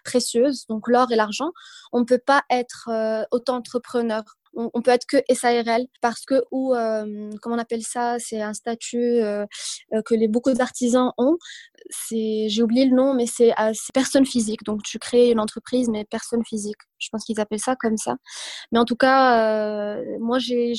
précieuses, 0.04 0.66
donc 0.68 0.88
l'or 0.88 1.12
et 1.12 1.16
l'argent, 1.16 1.50
on 1.92 2.00
ne 2.00 2.04
peut 2.04 2.18
pas 2.24 2.42
être 2.50 2.88
auto-entrepreneur 3.30 4.22
on, 4.56 4.82
peut 4.82 4.90
être 4.90 5.06
que 5.06 5.18
SARL 5.32 5.86
parce 6.00 6.24
que 6.24 6.42
ou 6.50 6.74
euh, 6.74 7.30
comment 7.42 7.56
on 7.56 7.58
appelle 7.58 7.82
ça 7.82 8.16
c'est 8.18 8.40
un 8.40 8.54
statut 8.54 8.98
euh, 8.98 9.46
euh, 9.92 10.02
que 10.02 10.14
les 10.14 10.28
beaucoup 10.28 10.52
d'artisans 10.52 11.12
ont. 11.18 11.36
C'est 11.90 12.46
j'ai 12.48 12.62
oublié 12.62 12.86
le 12.86 12.94
nom 12.96 13.14
mais 13.14 13.26
c'est 13.26 13.52
personne 13.92 14.26
physique. 14.26 14.62
Donc 14.64 14.82
tu 14.82 14.98
crées 14.98 15.30
une 15.30 15.40
entreprise 15.40 15.88
mais 15.88 16.04
personne 16.04 16.44
physique. 16.44 16.78
Je 16.98 17.08
pense 17.10 17.24
qu'ils 17.24 17.40
appellent 17.40 17.58
ça 17.58 17.76
comme 17.76 17.96
ça. 17.96 18.16
Mais 18.72 18.78
en 18.78 18.84
tout 18.84 18.96
cas 18.96 19.98
moi 20.20 20.38
j'ai 20.38 20.74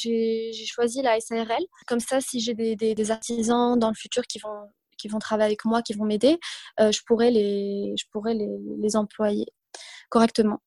choisi 0.66 1.02
la 1.02 1.20
SARL 1.20 1.64
comme 1.88 2.00
ça 2.00 2.22
si 2.22 2.40
j'ai 2.40 2.54
des, 2.54 2.76
des, 2.76 3.12
artisans 3.12 3.78
dans 3.78 3.90
le 3.90 3.96
futur 3.96 4.24
qui 4.24 4.40
vont 4.40 4.70
qui 4.98 5.10
vont 5.10 5.20
travailler 5.20 5.48
avec 5.48 5.66
moi, 5.66 5.82
qui 5.82 5.94
vont 5.94 6.06
m'aider, 6.06 6.40
je 6.80 7.00
pourrais 7.06 7.30
les, 7.30 7.94
je 7.98 8.06
pourrais 8.12 8.34
les, 8.34 8.48
les 8.80 8.96
employer 8.96 9.46
correctement. 10.10 10.62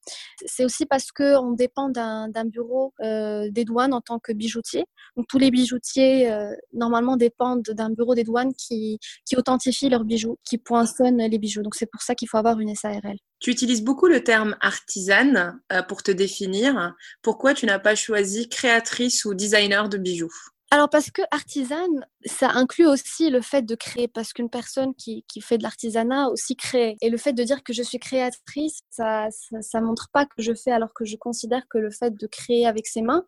C'est 0.46 0.64
aussi 0.64 0.86
parce 0.86 1.10
qu'on 1.12 1.52
dépend 1.52 1.88
d'un 1.88 2.44
bureau 2.44 2.92
euh, 3.00 3.48
des 3.50 3.64
douanes 3.64 3.92
en 3.92 4.00
tant 4.00 4.18
que 4.18 4.32
bijoutier. 4.32 4.84
Donc 5.16 5.26
tous 5.28 5.38
les 5.38 5.50
bijoutiers 5.50 6.30
euh, 6.30 6.52
normalement 6.72 7.16
dépendent 7.16 7.62
d'un 7.62 7.90
bureau 7.90 8.14
des 8.14 8.24
douanes 8.24 8.52
qui, 8.54 8.98
authentifie 9.36 9.88
leurs 9.88 10.04
bijoux, 10.04 10.36
qui 10.44 10.58
poinçonne 10.58 11.18
les 11.18 11.38
bijoux. 11.38 11.62
Donc 11.62 11.74
c'est 11.74 11.90
pour 11.90 12.02
ça 12.02 12.14
qu'il 12.14 12.28
faut 12.28 12.38
avoir 12.38 12.58
une 12.60 12.74
SARL. 12.74 13.16
Tu 13.40 13.50
utilises 13.50 13.84
beaucoup 13.84 14.06
le 14.06 14.24
terme 14.24 14.56
artisane 14.60 15.60
euh, 15.72 15.82
pour 15.82 16.02
te 16.02 16.10
définir. 16.10 16.94
Pourquoi 17.22 17.54
tu 17.54 17.66
n'as 17.66 17.78
pas 17.78 17.94
choisi 17.94 18.48
créatrice 18.48 19.24
ou 19.24 19.34
designer 19.34 19.88
de 19.88 19.98
bijoux? 19.98 20.32
Alors 20.70 20.90
parce 20.90 21.10
que 21.10 21.22
artisane, 21.30 22.06
ça 22.26 22.50
inclut 22.50 22.86
aussi 22.86 23.30
le 23.30 23.40
fait 23.40 23.62
de 23.62 23.74
créer, 23.74 24.06
parce 24.06 24.34
qu'une 24.34 24.50
personne 24.50 24.94
qui, 24.94 25.24
qui, 25.26 25.40
fait 25.40 25.56
de 25.56 25.62
l'artisanat 25.62 26.28
aussi 26.28 26.56
crée. 26.56 26.96
Et 27.00 27.08
le 27.08 27.16
fait 27.16 27.32
de 27.32 27.42
dire 27.42 27.62
que 27.62 27.72
je 27.72 27.82
suis 27.82 27.98
créatrice, 27.98 28.80
ça, 28.90 29.28
ça, 29.62 29.80
montre 29.80 30.08
pas 30.12 30.26
que 30.26 30.42
je 30.42 30.52
fais, 30.52 30.70
alors 30.70 30.92
que 30.92 31.06
je 31.06 31.16
considère 31.16 31.62
que 31.70 31.78
le 31.78 31.90
fait 31.90 32.14
de 32.14 32.26
créer 32.26 32.66
avec 32.66 32.86
ses 32.86 33.00
mains, 33.00 33.24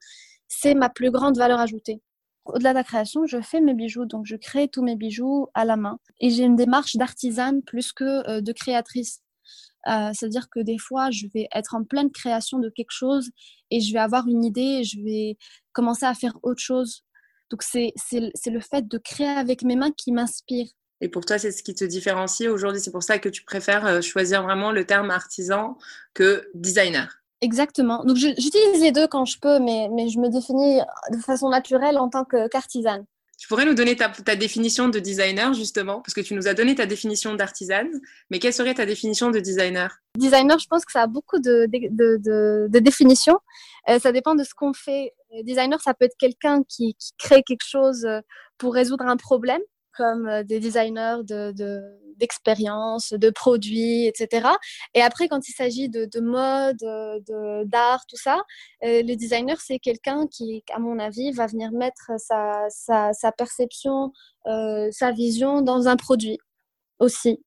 c'est 0.49 0.75
ma 0.75 0.91
plus 0.91 1.11
grande 1.11 1.39
valeur 1.39 1.61
ajoutée. 1.61 2.03
Au-delà 2.45 2.71
de 2.71 2.79
la 2.79 2.85
création, 2.85 3.25
je 3.27 3.41
fais 3.41 3.61
mes 3.63 3.75
bijoux, 3.75 4.05
donc 4.05 4.27
je 4.27 4.37
crée 4.37 4.69
tous 4.69 4.83
mes 4.83 4.97
bijoux 4.97 5.49
à 5.55 5.65
la 5.65 5.77
main. 5.77 5.99
Et 6.21 6.29
j'ai 6.29 6.45
une 6.45 6.57
démarche 6.57 6.97
d'artisane 6.97 7.63
plus 7.63 7.93
que 7.93 8.29
euh, 8.29 8.41
de 8.43 8.53
créatrice. 8.53 9.23
Euh, 9.89 10.11
C'est-à-dire 10.13 10.51
que 10.51 10.61
des 10.61 10.79
fois, 10.79 11.11
je 11.11 11.27
vais 11.33 11.49
être 11.55 11.75
en 11.75 11.85
pleine 11.85 12.11
création 12.11 12.59
de 12.59 12.69
quelque 12.69 12.93
chose 12.93 13.31
et 13.71 13.81
je 13.81 13.93
vais 13.95 13.99
avoir 13.99 14.29
une 14.29 14.45
idée 14.45 14.81
et 14.81 14.85
je 14.85 15.01
vais 15.03 15.39
commencer 15.73 16.05
à 16.05 16.13
faire 16.15 16.39
autre 16.43 16.61
chose 16.61 17.03
donc, 17.51 17.63
c'est 17.63 17.93
le 18.13 18.61
fait 18.61 18.87
de 18.87 18.99
créer 18.99 19.29
avec 19.29 19.63
mes 19.63 19.77
mains 19.77 19.91
qui 19.91 20.13
m'inspire. 20.13 20.69
Et 21.01 21.09
pour 21.09 21.25
toi, 21.25 21.39
c'est 21.39 21.51
ce 21.51 21.63
qui 21.63 21.75
te 21.75 21.85
différencie 21.85 22.49
aujourd'hui. 22.49 22.81
C'est 22.81 22.91
pour 22.91 23.03
ça 23.03 23.19
que 23.19 23.29
tu 23.29 23.43
préfères 23.43 23.87
euh, 23.87 24.01
choisir 24.01 24.43
vraiment 24.43 24.71
le 24.71 24.85
terme 24.85 25.11
artisan 25.11 25.77
que 26.15 26.49
designer. 26.55 27.23
Exactement. 27.41 28.05
Donc, 28.05 28.17
j'utilise 28.17 28.83
les 28.83 28.93
deux 28.93 29.07
quand 29.07 29.25
je 29.25 29.39
peux, 29.41 29.59
mais, 29.61 29.89
mais, 29.91 30.09
je 30.09 30.19
me 30.19 30.29
définis 30.29 30.81
de 31.11 31.17
façon 31.19 31.49
naturelle 31.49 31.97
en 31.97 32.11
tant 32.11 32.25
qu'artisane. 32.25 33.07
Tu 33.41 33.49
pourrais 33.49 33.65
nous 33.65 33.73
donner 33.73 33.97
ta, 33.97 34.37
définition 34.37 34.91
de 34.91 34.99
designer, 34.99 35.55
justement, 35.55 36.03
parce 36.03 36.13
que 36.13 36.21
tu 36.21 36.35
nous 36.35 36.47
as 36.47 36.53
donné 36.53 36.75
ta 36.75 36.85
définition 36.85 37.35
d'artisane, 37.35 37.89
mais 38.29 38.39
quelle 38.39 38.53
serait 38.53 38.75
ta 38.75 38.85
définition 38.85 39.31
de 39.31 39.41
designer? 39.41 39.97
Designer, 40.19 40.59
je 40.59 40.67
pense 40.67 40.85
que 40.85 40.93
ça 40.93 41.05
a 41.05 41.07
beaucoup 41.07 41.39
de, 41.39 41.67
définitions. 42.81 43.39
Euh, 43.89 43.99
ça 43.99 44.13
dépend 44.13 44.35
de 44.35 44.45
ce 44.45 44.53
qu'on 44.55 44.75
fait 44.75 45.15
designer, 45.45 45.81
ça 45.81 45.95
peut 45.95 46.05
être 46.05 46.19
quelqu'un 46.19 46.63
qui, 46.69 46.95
crée 47.17 47.43
quelque 47.43 47.65
chose 47.65 48.05
euh, 48.05 48.21
pour 48.59 48.75
résoudre 48.75 49.07
un 49.07 49.17
problème, 49.17 49.63
comme 49.97 50.29
euh, 50.29 50.43
des 50.43 50.61
designers 50.61 51.23
de, 51.25 51.81
d'expérience, 52.21 53.13
de, 53.13 53.31
produits, 53.31 54.07
etc. 54.07 54.49
Et 54.95 55.03
après, 55.03 55.29
quand 55.29 55.49
il 55.49 55.53
s'agit 55.53 55.89
de, 55.89 56.21
mode, 56.21 56.77
de, 56.79 57.65
d'art, 57.65 58.05
tout 58.07 58.17
ça, 58.17 58.43
euh, 58.85 59.03
le 59.03 59.15
designer, 59.17 59.61
c'est 59.61 59.79
quelqu'un 59.79 60.27
qui, 60.29 60.63
à 60.73 60.79
mon 60.79 60.99
avis, 60.99 61.33
va 61.33 61.47
venir 61.47 61.73
mettre 61.73 62.13
sa, 62.19 62.67
sa, 62.69 63.33
perception, 63.33 64.13
sa 64.45 65.11
vision 65.13 65.63
dans 65.63 65.89
un 65.89 65.97
produit 65.97 66.39
aussi 66.99 67.41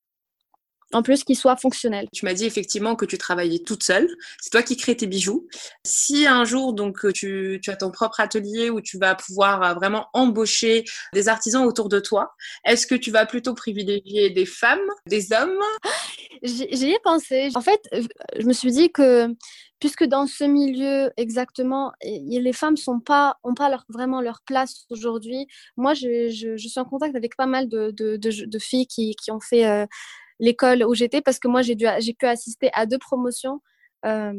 en 0.93 1.03
plus 1.03 1.23
qu'il 1.23 1.35
soit 1.35 1.55
fonctionnel. 1.55 2.07
Tu 2.13 2.25
m'as 2.25 2.33
dit 2.33 2.45
effectivement 2.45 2.95
que 2.95 3.05
tu 3.05 3.17
travaillais 3.17 3.59
toute 3.59 3.83
seule. 3.83 4.07
C'est 4.41 4.49
toi 4.49 4.63
qui 4.63 4.77
crées 4.77 4.95
tes 4.95 5.07
bijoux. 5.07 5.47
Si 5.85 6.27
un 6.27 6.45
jour 6.45 6.73
donc 6.73 7.11
tu, 7.13 7.59
as 7.67 7.75
ton 7.75 7.91
propre 7.91 8.19
atelier 8.19 8.69
où 8.69 8.81
tu 8.81 8.97
vas 8.97 9.15
pouvoir 9.15 9.63
euh, 9.63 9.73
vraiment 9.73 10.07
embaucher 10.13 10.83
des 11.13 11.27
artisans 11.27 11.65
autour 11.65 11.89
de 11.89 11.99
toi, 11.99 12.33
est-ce 12.65 12.87
que 12.87 12.95
tu 12.95 13.11
vas 13.11 13.25
plutôt 13.25 13.53
privilégier 13.53 14.29
des 14.29 14.45
femmes, 14.45 14.79
des 15.07 15.33
hommes? 15.33 15.59
J'y 16.43 16.91
ai 16.91 16.99
pensé. 17.03 17.49
En 17.55 17.61
fait, 17.61 17.81
je 18.37 18.45
me 18.45 18.53
suis 18.53 18.71
dit 18.71 18.91
que 18.91 19.33
puisque 19.83 20.05
dans 20.05 20.27
ce 20.27 20.45
milieu 20.45 21.11
exactement, 21.17 21.91
les 22.03 22.53
femmes 22.53 22.75
n'ont 22.87 23.01
pas, 23.01 23.37
ont 23.43 23.53
pas 23.53 23.83
vraiment 23.89 24.21
leur 24.21 24.39
place 24.41 24.85
aujourd'hui. 24.89 25.45
Moi, 25.75 25.93
je, 25.93 26.55
suis 26.57 26.79
en 26.79 26.85
contact 26.85 27.17
avec 27.17 27.35
pas 27.35 27.47
mal 27.47 27.67
de, 27.67 28.59
filles 28.59 28.87
qui, 28.87 29.13
ont 29.29 29.41
fait 29.41 29.65
euh, 29.65 29.85
l'école 30.39 30.83
où 30.83 30.93
j'étais 30.93 31.21
parce 31.21 31.39
que 31.39 31.47
moi, 31.47 31.61
j'ai, 31.61 31.75
dû, 31.75 31.85
j'ai 31.99 32.13
pu 32.13 32.25
assister 32.25 32.69
à 32.73 32.85
deux 32.85 32.97
promotions. 32.97 33.61
Euh, 34.05 34.33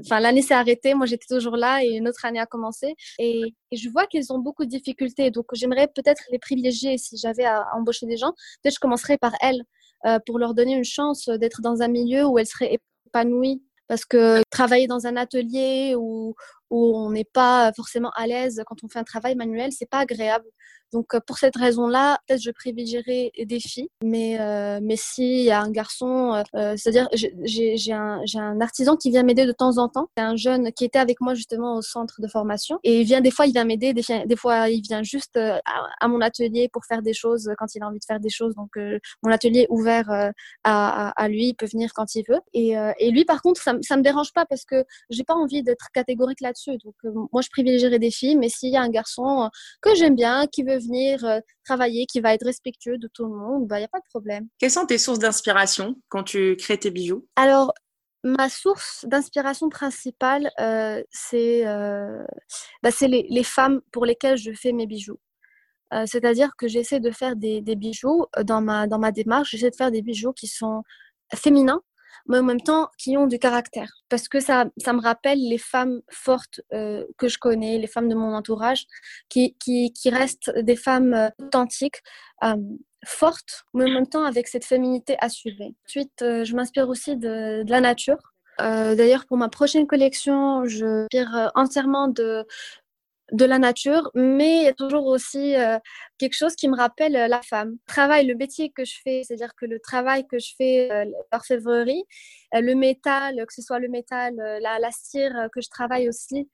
enfin, 0.00 0.20
l'année 0.20 0.40
s'est 0.40 0.54
arrêtée, 0.54 0.94
moi 0.94 1.04
j'étais 1.04 1.26
toujours 1.28 1.56
là 1.56 1.84
et 1.84 1.88
une 1.88 2.08
autre 2.08 2.24
année 2.24 2.40
a 2.40 2.46
commencé. 2.46 2.94
Et, 3.18 3.42
je 3.72 3.88
vois 3.90 4.06
qu'elles 4.06 4.32
ont 4.32 4.38
beaucoup 4.38 4.64
de 4.64 4.70
difficultés. 4.70 5.30
Donc, 5.30 5.46
j'aimerais 5.52 5.88
peut-être 5.88 6.22
les 6.30 6.38
privilégier 6.38 6.96
si 6.98 7.16
j'avais 7.16 7.44
à, 7.44 7.66
embaucher 7.74 8.06
des 8.06 8.16
gens. 8.16 8.32
Peut-être 8.62 8.74
je 8.74 8.80
commencerais 8.80 9.18
par 9.18 9.34
elles 9.40 9.62
euh, 10.06 10.18
pour 10.26 10.38
leur 10.38 10.54
donner 10.54 10.74
une 10.74 10.84
chance 10.84 11.28
d'être 11.28 11.60
dans 11.60 11.82
un 11.82 11.88
milieu 11.88 12.24
où 12.26 12.38
elles 12.38 12.46
seraient 12.46 12.78
épanouies. 13.06 13.62
Parce 13.88 14.04
que 14.04 14.42
travailler 14.50 14.88
dans 14.88 15.06
un 15.06 15.16
atelier 15.16 15.94
ou, 15.96 16.34
où 16.70 16.96
on 16.96 17.10
n'est 17.10 17.24
pas 17.24 17.72
forcément 17.74 18.10
à 18.16 18.26
l'aise 18.26 18.62
quand 18.66 18.82
on 18.82 18.88
fait 18.88 18.98
un 18.98 19.04
travail 19.04 19.34
manuel, 19.34 19.72
c'est 19.72 19.88
pas 19.88 19.98
agréable. 19.98 20.46
Donc 20.92 21.14
euh, 21.14 21.20
pour 21.26 21.38
cette 21.38 21.56
raison-là, 21.56 22.18
peut-être 22.26 22.42
je 22.42 22.50
privilégierais 22.50 23.32
des 23.38 23.60
filles. 23.60 23.88
Mais, 24.02 24.40
euh, 24.40 24.78
mais 24.82 24.96
s'il 24.96 25.40
y 25.40 25.50
a 25.50 25.60
un 25.60 25.70
garçon, 25.70 26.42
euh, 26.54 26.74
c'est-à-dire 26.76 27.08
j'ai 27.12 27.92
un, 27.92 28.22
un 28.34 28.60
artisan 28.60 28.96
qui 28.96 29.10
vient 29.10 29.22
m'aider 29.22 29.46
de 29.46 29.52
temps 29.52 29.78
en 29.78 29.88
temps. 29.88 30.08
C'est 30.16 30.22
un 30.22 30.36
jeune 30.36 30.72
qui 30.72 30.84
était 30.84 30.98
avec 30.98 31.20
moi 31.20 31.34
justement 31.34 31.76
au 31.76 31.82
centre 31.82 32.20
de 32.20 32.28
formation. 32.28 32.78
Et 32.84 33.00
il 33.00 33.04
vient 33.04 33.20
des 33.20 33.30
fois, 33.30 33.46
il 33.46 33.52
vient 33.52 33.64
m'aider, 33.64 33.92
des, 33.92 34.36
fois 34.36 34.68
il 34.68 34.80
vient 34.80 35.02
juste 35.02 35.36
à, 35.36 36.08
mon 36.08 36.20
atelier 36.20 36.68
pour 36.72 36.84
faire 36.84 37.02
des 37.02 37.14
choses 37.14 37.50
quand 37.58 37.74
il 37.74 37.82
a 37.82 37.88
envie 37.88 37.98
de 37.98 38.04
faire 38.04 38.20
des 38.20 38.30
choses. 38.30 38.54
Donc 38.54 38.76
mon 39.22 39.30
atelier 39.30 39.62
est 39.62 39.70
ouvert 39.70 40.08
à, 40.64 41.08
à, 41.10 41.28
lui, 41.28 41.48
il 41.48 41.54
peut 41.54 41.66
venir 41.66 41.90
quand 41.94 42.14
il 42.14 42.24
veut. 42.28 42.40
Et, 42.54 42.74
et 42.98 43.10
lui 43.10 43.24
par 43.24 43.42
contre, 43.42 43.60
ça, 43.60 43.74
ça 43.82 43.96
me 43.96 44.02
dérange 44.02 44.32
pas 44.32 44.46
parce 44.46 44.64
que 44.64 44.84
j'ai 45.10 45.24
pas 45.24 45.34
envie 45.34 45.62
d'être 45.62 45.88
catégorique 45.92 46.40
là-dessus. 46.56 46.78
Donc 46.84 47.28
moi 47.32 47.42
je 47.42 47.48
privilégierais 47.50 47.98
des 47.98 48.10
filles, 48.10 48.36
mais 48.36 48.48
s'il 48.48 48.70
y 48.70 48.76
a 48.76 48.82
un 48.82 48.88
garçon 48.88 49.50
que 49.80 49.94
j'aime 49.94 50.14
bien, 50.14 50.46
qui 50.46 50.62
veut 50.62 50.78
venir 50.78 51.24
euh, 51.24 51.40
travailler, 51.64 52.06
qui 52.06 52.20
va 52.20 52.34
être 52.34 52.44
respectueux 52.44 52.98
de 52.98 53.08
tout 53.12 53.24
le 53.24 53.34
monde, 53.34 53.62
il 53.64 53.68
bah, 53.68 53.78
n'y 53.78 53.84
a 53.84 53.88
pas 53.88 54.00
de 54.00 54.08
problème. 54.08 54.48
Quelles 54.58 54.70
sont 54.70 54.86
tes 54.86 54.98
sources 54.98 55.18
d'inspiration 55.18 55.96
quand 56.08 56.22
tu 56.22 56.56
crées 56.56 56.78
tes 56.78 56.90
bijoux? 56.90 57.26
Alors, 57.36 57.72
ma 58.24 58.48
source 58.48 59.04
d'inspiration 59.08 59.68
principale, 59.68 60.50
euh, 60.60 61.02
c'est 61.10 61.66
euh, 61.66 62.24
bah, 62.82 62.90
les, 63.02 63.26
les, 63.28 63.44
femmes 63.44 63.80
pour 63.92 64.04
lesquelles 64.04 64.38
je 64.38 64.52
fais 64.52 64.72
mes 64.72 64.86
bijoux. 64.86 65.18
C'est-à-dire 66.04 66.56
que 66.58 66.66
j'essaie 66.66 66.98
de 66.98 67.12
faire 67.12 67.36
des, 67.36 67.62
des, 67.62 67.76
bijoux 67.76 68.26
dans 68.42 68.60
ma, 68.60 68.88
dans 68.88 68.98
ma 68.98 69.12
démarche, 69.12 69.50
j'essaie 69.52 69.70
de 69.70 69.76
faire 69.76 69.92
des 69.92 70.02
bijoux 70.02 70.32
qui 70.32 70.48
sont 70.48 70.82
féminins, 71.32 71.80
mais 72.26 72.38
en 72.38 72.42
même 72.42 72.60
temps 72.60 72.88
qui 72.98 73.16
ont 73.16 73.26
du 73.26 73.38
caractère. 73.38 73.90
Parce 74.08 74.28
que 74.28 74.40
ça, 74.40 74.66
ça 74.78 74.92
me 74.92 75.00
rappelle 75.00 75.38
les 75.38 75.58
femmes 75.58 76.00
fortes 76.10 76.60
euh, 76.72 77.04
que 77.18 77.28
je 77.28 77.38
connais, 77.38 77.78
les 77.78 77.86
femmes 77.86 78.08
de 78.08 78.14
mon 78.14 78.34
entourage, 78.34 78.86
qui, 79.28 79.56
qui, 79.58 79.92
qui 79.92 80.10
restent 80.10 80.52
des 80.58 80.76
femmes 80.76 81.14
euh, 81.14 81.28
authentiques, 81.38 82.02
euh, 82.44 82.56
fortes, 83.04 83.64
mais 83.74 83.84
en 83.84 83.90
même 83.90 84.08
temps 84.08 84.24
avec 84.24 84.48
cette 84.48 84.64
féminité 84.64 85.16
assurée. 85.20 85.74
Ensuite, 85.86 86.18
je 86.20 86.56
m'inspire 86.56 86.88
aussi 86.88 87.16
de, 87.16 87.62
de, 87.62 87.70
la 87.70 87.80
nature. 87.80 88.18
D'ailleurs, 88.58 89.26
pour 89.26 89.36
ma 89.36 89.48
prochaine 89.48 89.86
collection, 89.86 90.64
je 90.64 90.84
m'inspire 90.84 91.52
entièrement 91.54 92.08
de, 92.08 92.44
de 93.32 93.44
la 93.44 93.58
nature, 93.58 94.10
mais 94.14 94.58
il 94.58 94.62
y 94.64 94.68
a 94.68 94.72
toujours 94.72 95.06
aussi 95.06 95.56
euh, 95.56 95.78
quelque 96.18 96.34
chose 96.34 96.54
qui 96.54 96.68
me 96.68 96.76
rappelle 96.76 97.16
euh, 97.16 97.28
la 97.28 97.42
femme. 97.42 97.76
Travail, 97.86 98.26
le 98.26 98.36
métier 98.36 98.70
que 98.70 98.84
je 98.84 98.94
fais, 99.02 99.22
c'est-à-dire 99.24 99.54
que 99.56 99.66
le 99.66 99.80
travail 99.80 100.26
que 100.26 100.38
je 100.38 100.54
fais, 100.56 100.90
euh, 100.92 101.04
l'orfèvrerie, 101.32 102.04
le 102.52 102.74
métal, 102.74 103.36
que 103.46 103.52
ce 103.52 103.62
soit 103.62 103.78
le 103.78 103.88
métal, 103.88 104.34
la, 104.36 104.78
la 104.78 104.90
cire 104.90 105.48
que 105.52 105.60
je 105.60 105.68
travaille 105.68 106.08
aussi, 106.08 106.48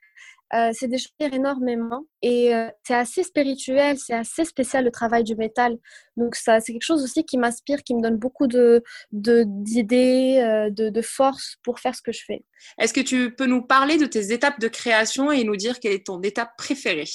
euh, 0.55 0.71
c'est 0.75 0.89
des 0.89 0.99
choses 0.99 1.13
énormément 1.19 2.05
et 2.21 2.55
euh, 2.55 2.69
c'est 2.87 2.95
assez 2.95 3.23
spirituel, 3.23 3.97
c'est 3.99 4.13
assez 4.13 4.45
spécial 4.45 4.85
le 4.85 4.91
travail 4.91 5.25
du 5.25 5.35
métal. 5.35 5.79
Donc 6.19 6.35
ça, 6.35 6.61
c'est 6.61 6.73
quelque 6.73 6.85
chose 6.85 7.03
aussi 7.03 7.25
qui 7.25 7.39
m'inspire, 7.39 7.83
qui 7.83 7.95
me 7.95 8.03
donne 8.03 8.17
beaucoup 8.17 8.47
de 8.47 8.83
d'idées, 9.13 10.43
euh, 10.43 10.69
de, 10.69 10.91
de, 10.91 11.03
force 11.03 11.57
pour 11.65 11.81
faire 11.81 11.95
ce 11.95 12.03
que 12.03 12.13
je 12.13 12.23
fais. 12.27 12.45
Est-ce 12.79 12.93
que 12.93 13.01
tu 13.01 13.35
peux 13.35 13.47
nous 13.47 13.63
parler 13.63 13.97
de 13.97 14.05
tes 14.05 14.33
étapes 14.33 14.61
de 14.61 14.69
création 14.69 15.33
et 15.33 15.43
nous 15.43 15.57
dire 15.57 15.81
quelle 15.81 15.93
est 15.93 16.07
ton 16.07 16.21
étape 16.21 16.51
préférée? 16.59 17.09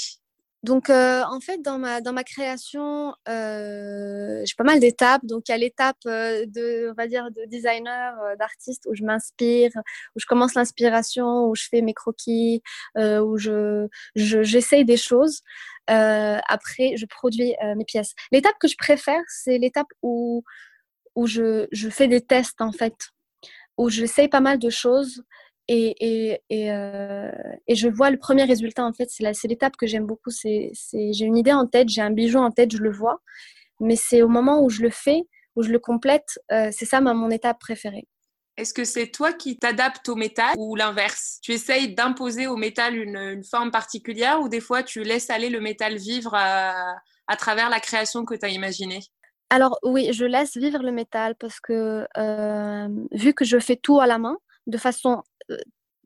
Donc, 0.64 0.90
euh, 0.90 1.22
en 1.24 1.40
fait, 1.40 1.62
dans 1.62 1.78
ma, 1.78 2.02
dans 2.02 2.14
ma 2.14 2.24
création, 2.24 3.14
euh, 3.30 4.42
j'ai 4.44 4.56
pas 4.58 4.64
mal 4.64 4.80
d'étapes. 4.80 5.24
Donc, 5.24 5.48
il 5.48 5.52
y 5.52 5.56
a 5.56 5.58
l'étape 5.58 5.98
euh, 6.08 6.46
de, 6.48 6.90
on 6.92 6.94
va 6.94 7.08
dire, 7.08 7.30
de 7.32 7.46
designer, 7.46 8.16
d'artiste, 8.40 8.88
où 8.90 8.96
je 8.96 9.04
m'inspire, 9.04 9.72
où 10.16 10.20
je 10.20 10.26
commence 10.26 10.56
l'inspiration, 10.56 11.48
où 11.48 11.56
je 11.56 11.64
fais 11.70 11.82
mes 11.82 11.94
croquis, 11.94 12.62
où 12.96 13.38
je, 13.38 13.88
j'essaye 14.16 14.84
des 14.84 14.98
choses. 14.98 15.42
après, 15.88 16.96
je 16.98 17.06
produis 17.06 17.56
mes 17.76 17.86
pièces. 17.86 18.14
L'étape 18.32 18.56
que 18.60 18.68
je 18.68 18.78
préfère, 18.78 19.22
c'est 19.28 19.58
l'étape 19.60 19.88
où, 20.02 20.44
où 21.16 21.28
je, 21.28 21.68
je 21.72 21.90
fais 21.90 22.08
des 22.08 22.22
tests, 22.22 22.62
en 22.62 22.72
fait, 22.72 22.96
où 23.78 23.90
j'essaye 23.90 24.28
pas 24.28 24.42
mal 24.42 24.58
de 24.60 24.70
choses 24.70 25.24
et, 25.68 25.96
et, 26.00 26.42
et, 26.50 26.72
euh, 26.72 27.32
et, 27.68 27.76
je 27.76 27.90
vois 27.90 28.10
le 28.10 28.18
premier 28.18 28.46
résultat, 28.46 28.86
en 28.86 28.94
fait, 28.94 29.10
c'est 29.10 29.48
l'étape 29.48 29.76
que 29.76 29.86
j'aime 29.86 30.06
beaucoup. 30.06 30.30
C'est, 30.30 30.72
j'ai 30.94 31.26
une 31.26 31.38
idée 31.38 31.52
en 31.52 31.68
tête, 31.68 31.90
j'ai 31.90 32.02
un 32.02 32.12
bijou 32.12 32.38
en 32.38 32.52
tête, 32.52 32.72
je 32.72 32.78
le 32.78 32.92
vois. 32.92 33.22
Mais 33.80 33.96
c'est 33.96 34.22
au 34.22 34.30
moment 34.30 34.62
où 34.64 34.70
je 34.70 34.82
le 34.82 34.90
fais, 34.90 35.24
où 35.56 35.64
je 35.64 35.70
le 35.70 35.80
complète, 35.80 36.40
euh, 36.52 36.70
c'est 36.72 36.86
ça 36.86 37.02
ma, 37.02 37.14
mon 37.14 37.30
étape 37.30 37.60
préférée. 37.60 38.08
Est-ce 38.56 38.74
que 38.74 38.86
c'est 38.86 39.08
toi 39.08 39.34
qui 39.34 39.58
t'adaptes 39.58 40.10
au 40.10 40.16
métal 40.16 40.56
ou 40.58 40.76
l'inverse? 40.76 41.40
Tu 41.44 41.52
essayes 41.52 41.94
d'imposer 41.94 42.48
au 42.48 42.56
métal 42.56 42.96
une, 42.96 43.18
une, 43.18 43.44
forme 43.44 43.70
particulière 43.70 44.42
ou 44.42 44.50
des 44.50 44.62
fois 44.62 44.82
tu 44.82 45.04
laisses 45.04 45.30
aller 45.30 45.50
le 45.50 45.60
métal 45.60 45.98
vivre 45.98 46.34
à, 46.34 46.96
à 47.28 47.36
travers 47.36 47.70
la 47.70 47.80
création 47.80 48.26
que 48.26 48.34
tu 48.34 48.46
as 48.46 48.50
imaginée? 48.50 49.02
Alors 49.50 49.78
oui, 49.84 50.12
je 50.12 50.26
laisse 50.26 50.58
vivre 50.58 50.82
le 50.82 50.92
métal 50.92 51.36
parce 51.36 51.60
que 51.60 52.08
euh, 52.18 52.88
vu 53.12 53.34
que 53.34 53.46
je 53.46 53.60
fais 53.60 53.76
tout 53.76 54.00
à 54.00 54.08
la 54.08 54.18
main, 54.18 54.38
de 54.66 54.78
façon 54.78 55.24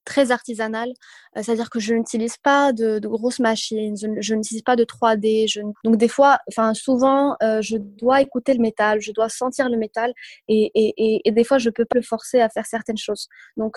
très 0.03 0.31
artisanale, 0.31 0.91
c'est-à-dire 1.35 1.69
que 1.69 1.79
je 1.79 1.93
n'utilise 1.93 2.35
pas 2.37 2.73
de, 2.73 2.99
grosses 2.99 3.39
machines, 3.39 3.95
je, 3.97 4.33
n'utilise 4.33 4.63
pas 4.63 4.75
de 4.75 4.83
3D. 4.83 5.47
Donc 5.83 5.97
des 5.97 6.07
fois, 6.07 6.39
enfin 6.49 6.73
souvent, 6.73 7.35
je 7.41 7.77
dois 7.77 8.21
écouter 8.21 8.53
le 8.53 8.61
métal, 8.61 8.99
je 8.99 9.11
dois 9.11 9.29
sentir 9.29 9.69
le 9.69 9.77
métal 9.77 10.13
et, 10.47 10.71
et, 10.73 11.21
et, 11.23 11.31
des 11.31 11.43
fois, 11.43 11.59
je 11.59 11.69
peux 11.69 11.85
le 11.93 12.01
forcer 12.01 12.41
à 12.41 12.49
faire 12.49 12.65
certaines 12.65 12.97
choses. 12.97 13.27
Donc 13.57 13.75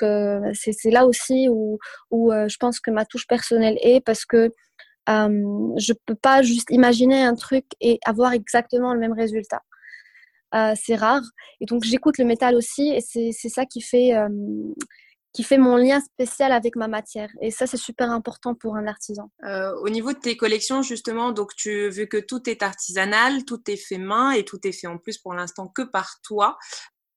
c'est 0.55 0.91
là 0.91 1.07
aussi 1.07 1.49
où, 1.51 1.79
où 2.11 2.33
je 2.33 2.57
pense 2.57 2.81
que 2.81 2.91
ma 2.91 3.05
touche 3.05 3.27
personnelle 3.27 3.79
est 3.83 4.01
parce 4.01 4.25
que 4.25 4.51
euh, 5.09 5.75
je 5.77 5.93
peux 6.07 6.15
pas 6.15 6.43
juste 6.43 6.71
imaginer 6.71 7.23
un 7.23 7.35
truc 7.35 7.67
et 7.81 7.99
avoir 8.07 8.33
exactement 8.33 8.95
le 8.95 9.01
même 9.01 9.13
résultat. 9.13 9.63
c'est 10.77 10.97
rare. 10.97 11.23
Et 11.61 11.67
donc 11.67 11.85
j'écoute 11.85 12.19
le 12.19 12.25
métal 12.25 12.55
aussi 12.55 12.89
et 12.89 13.01
c'est 13.01 13.49
ça 13.49 13.67
qui 13.67 13.83
fait 13.83 14.13
qui 15.35 15.43
fait 15.43 15.59
mon 15.59 15.77
lien 15.77 16.01
spécial 16.01 16.53
avec 16.53 16.77
ma 16.77 16.87
matière. 16.87 17.29
Et 17.43 17.51
ça, 17.51 17.67
c'est 17.67 17.77
super 17.77 18.11
important 18.11 18.55
pour 18.55 18.77
un 18.77 18.87
artisan. 18.87 19.31
Euh, 19.45 19.75
au 19.81 19.91
niveau 19.91 20.13
de 20.13 20.19
tes 20.19 20.37
collections, 20.37 20.81
justement, 20.83 21.33
donc 21.33 21.55
tu 21.57 21.91
vu 21.91 22.09
que 22.09 22.19
tout 22.19 22.49
est 22.49 22.63
artisanal, 22.63 23.45
tout 23.45 23.61
est 23.69 23.77
fait 23.77 23.99
main 23.99 24.31
et 24.31 24.45
tout 24.45 24.65
est 24.65 24.73
fait 24.73 24.87
en 24.87 24.97
plus 24.97 25.19
pour 25.19 25.35
l'instant 25.35 25.67
que 25.67 25.83
par 25.83 26.21
toi. 26.23 26.57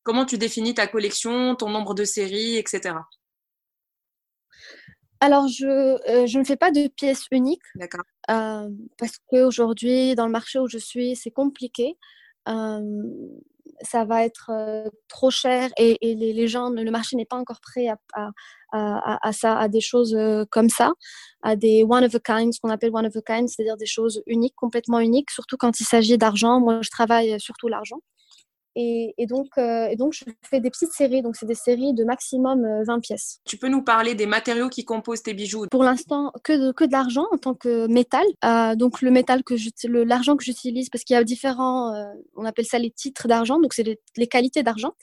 Comment 0.03 0.25
tu 0.25 0.39
définis 0.39 0.73
ta 0.73 0.87
collection, 0.87 1.55
ton 1.55 1.69
nombre 1.69 1.93
de 1.93 2.05
séries, 2.05 2.57
etc. 2.57 2.95
Alors, 5.19 5.47
je, 5.47 5.65
euh, 5.65 6.25
je 6.25 6.39
ne 6.39 6.43
fais 6.43 6.57
pas 6.57 6.71
de 6.71 6.87
pièces 6.87 7.25
uniques. 7.31 7.61
D'accord. 7.75 8.03
Euh, 8.31 8.69
parce 8.97 9.17
qu'aujourd'hui, 9.29 10.15
dans 10.15 10.25
le 10.25 10.31
marché 10.31 10.59
où 10.59 10.67
je 10.67 10.77
suis, 10.77 11.15
c'est 11.15 11.31
compliqué. 11.31 11.97
Euh, 12.47 12.81
ça 13.81 14.05
va 14.05 14.23
être 14.25 14.49
euh, 14.51 14.89
trop 15.07 15.29
cher 15.29 15.69
et, 15.77 15.97
les, 16.01 16.47
gens, 16.47 16.69
le 16.69 16.91
marché 16.91 17.15
n'est 17.15 17.25
pas 17.25 17.37
encore 17.37 17.61
prêt 17.61 17.87
à, 17.87 18.31
à, 18.71 19.31
ça, 19.33 19.57
à 19.57 19.67
des 19.67 19.81
choses 19.81 20.15
euh, 20.15 20.45
comme 20.49 20.69
ça, 20.69 20.91
à 21.41 21.55
des 21.55 21.83
one 21.83 22.03
of 22.03 22.15
a 22.15 22.19
kind, 22.19 22.53
ce 22.53 22.59
qu'on 22.59 22.69
appelle 22.69 22.91
one 22.93 23.05
of 23.05 23.15
a 23.15 23.21
kind, 23.21 23.47
c'est-à-dire 23.47 23.77
des 23.77 23.85
choses 23.85 24.21
uniques, 24.27 24.55
complètement 24.55 24.99
uniques, 24.99 25.31
surtout 25.31 25.57
quand 25.57 25.79
il 25.79 25.85
s'agit 25.85 26.17
d'argent. 26.17 26.59
Moi, 26.59 26.81
je 26.81 26.89
travaille 26.89 27.39
surtout 27.39 27.67
l'argent. 27.67 27.99
Et, 28.79 29.25
donc, 29.27 29.47
euh, 29.57 29.87
et 29.87 29.95
donc, 29.95 30.13
je 30.13 30.23
fais 30.47 30.59
des 30.59 30.69
petites 30.69 30.91
séries. 30.91 31.23
Donc, 31.23 31.35
c'est 31.35 31.47
des 31.47 31.55
séries 31.55 31.95
de 31.95 32.03
maximum 32.03 32.61
20 32.85 32.95
euh, 32.95 32.99
pièces. 32.99 33.39
Tu 33.43 33.57
peux 33.57 33.69
nous 33.69 33.81
parler 33.81 34.13
des 34.13 34.27
matériaux 34.27 34.69
qui 34.69 34.85
composent 34.85 35.23
tes 35.23 35.33
bijoux? 35.33 35.65
Pour 35.71 35.83
l'instant, 35.83 36.31
que 36.43 36.67
de, 36.67 36.71
que 36.71 36.83
de 36.83 36.91
l'argent 36.91 37.25
en 37.31 37.39
tant 37.39 37.55
que 37.55 37.87
métal. 37.87 38.25
Euh, 38.45 38.75
donc, 38.75 39.01
le 39.01 39.09
métal 39.09 39.43
que 39.43 39.55
l'argent 39.87 40.35
que 40.35 40.43
j'utilise, 40.43 40.89
parce 40.89 41.03
qu'il 41.03 41.15
y 41.15 41.17
a 41.17 41.23
différents, 41.23 41.91
on 42.35 42.45
appelle 42.45 42.65
ça 42.65 42.77
les 42.77 42.91
titres 42.91 43.27
d'argent. 43.27 43.59
Donc, 43.59 43.73
c'est 43.73 43.81
les, 43.81 43.99
les, 44.15 44.27
qualités 44.27 44.61
d'argent. 44.61 44.93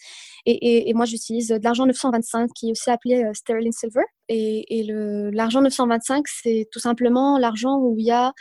Et, 0.46 0.90
et, 0.90 0.94
moi, 0.94 1.06
j'utilise 1.06 1.48
de 1.48 1.60
l'argent 1.62 1.86
925 1.86 2.50
qui 2.54 2.68
est 2.68 2.70
aussi 2.72 2.90
appelé 2.90 3.24
sterling 3.32 3.72
silver. 3.72 4.04
Et, 4.28 4.80
et 4.80 4.84
l'argent 5.32 5.62
925, 5.62 6.26
c'est 6.28 6.68
tout 6.70 6.80
simplement 6.80 7.38
l'argent 7.38 7.78
où 7.78 7.96
il 7.98 8.06
y 8.06 8.10
a 8.10 8.32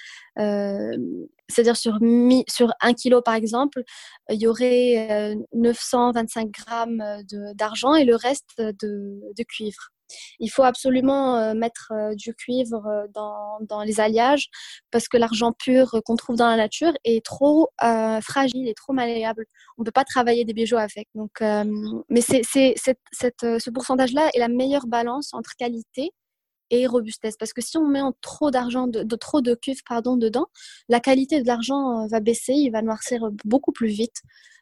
c'est-à-dire 1.53 1.77
sur, 1.77 1.99
sur 2.47 2.73
un 2.81 2.93
kilo 2.93 3.21
par 3.21 3.35
exemple, 3.35 3.83
il 4.29 4.41
y 4.41 4.47
aurait 4.47 5.35
925 5.53 6.45
euh, 6.45 6.49
grammes 6.49 7.01
euh, 7.01 7.53
d'argent 7.53 7.95
et 7.95 8.05
le 8.05 8.15
reste 8.15 8.57
de, 8.57 9.21
de, 9.37 9.43
cuivre. 9.43 9.92
Il 10.39 10.49
faut 10.49 10.63
absolument 10.63 11.37
euh, 11.37 11.53
mettre 11.53 11.93
du 12.15 12.33
cuivre 12.33 13.07
dans, 13.13 13.59
dans 13.61 13.83
les 13.83 13.99
alliages 13.99 14.49
parce 14.91 15.07
que 15.07 15.17
l'argent 15.17 15.53
pur 15.53 15.99
qu'on 16.05 16.15
trouve 16.15 16.35
dans 16.35 16.49
la 16.49 16.57
nature 16.57 16.93
est 17.03 17.25
trop 17.25 17.69
fragile 18.21 18.67
et 18.67 18.73
trop 18.73 18.93
malléable. 18.93 19.45
On 19.77 19.81
ne 19.81 19.85
peut 19.85 19.91
pas 19.91 20.03
travailler 20.03 20.45
des 20.45 20.53
bijoux 20.53 20.77
avec. 20.77 21.07
Donc, 21.15 21.41
mais 21.41 22.21
c'est, 22.21 22.43
ce 22.43 23.69
pourcentage-là 23.69 24.29
est 24.33 24.39
la 24.39 24.47
meilleure 24.47 24.87
balance 24.87 25.33
entre 25.33 25.51
qualité 25.57 26.11
et 26.69 26.87
robustesse. 26.87 27.35
Parce 27.37 27.53
que 27.53 27.61
si 27.61 27.77
on 27.77 27.87
met 27.87 28.01
trop 28.21 28.51
d'argent, 28.51 28.87
de, 28.87 29.15
trop 29.15 29.41
de 29.41 29.55
cuves 29.55 29.83
pardon, 29.87 30.17
dedans, 30.17 30.47
la 30.89 30.99
qualité 30.99 31.41
de 31.41 31.47
l'argent 31.47 32.07
va 32.07 32.19
baisser, 32.19 32.53
il 32.53 32.69
va 32.69 32.81
noircir 32.81 33.29
beaucoup 33.45 33.71
plus 33.71 33.87
vite. 33.87 34.21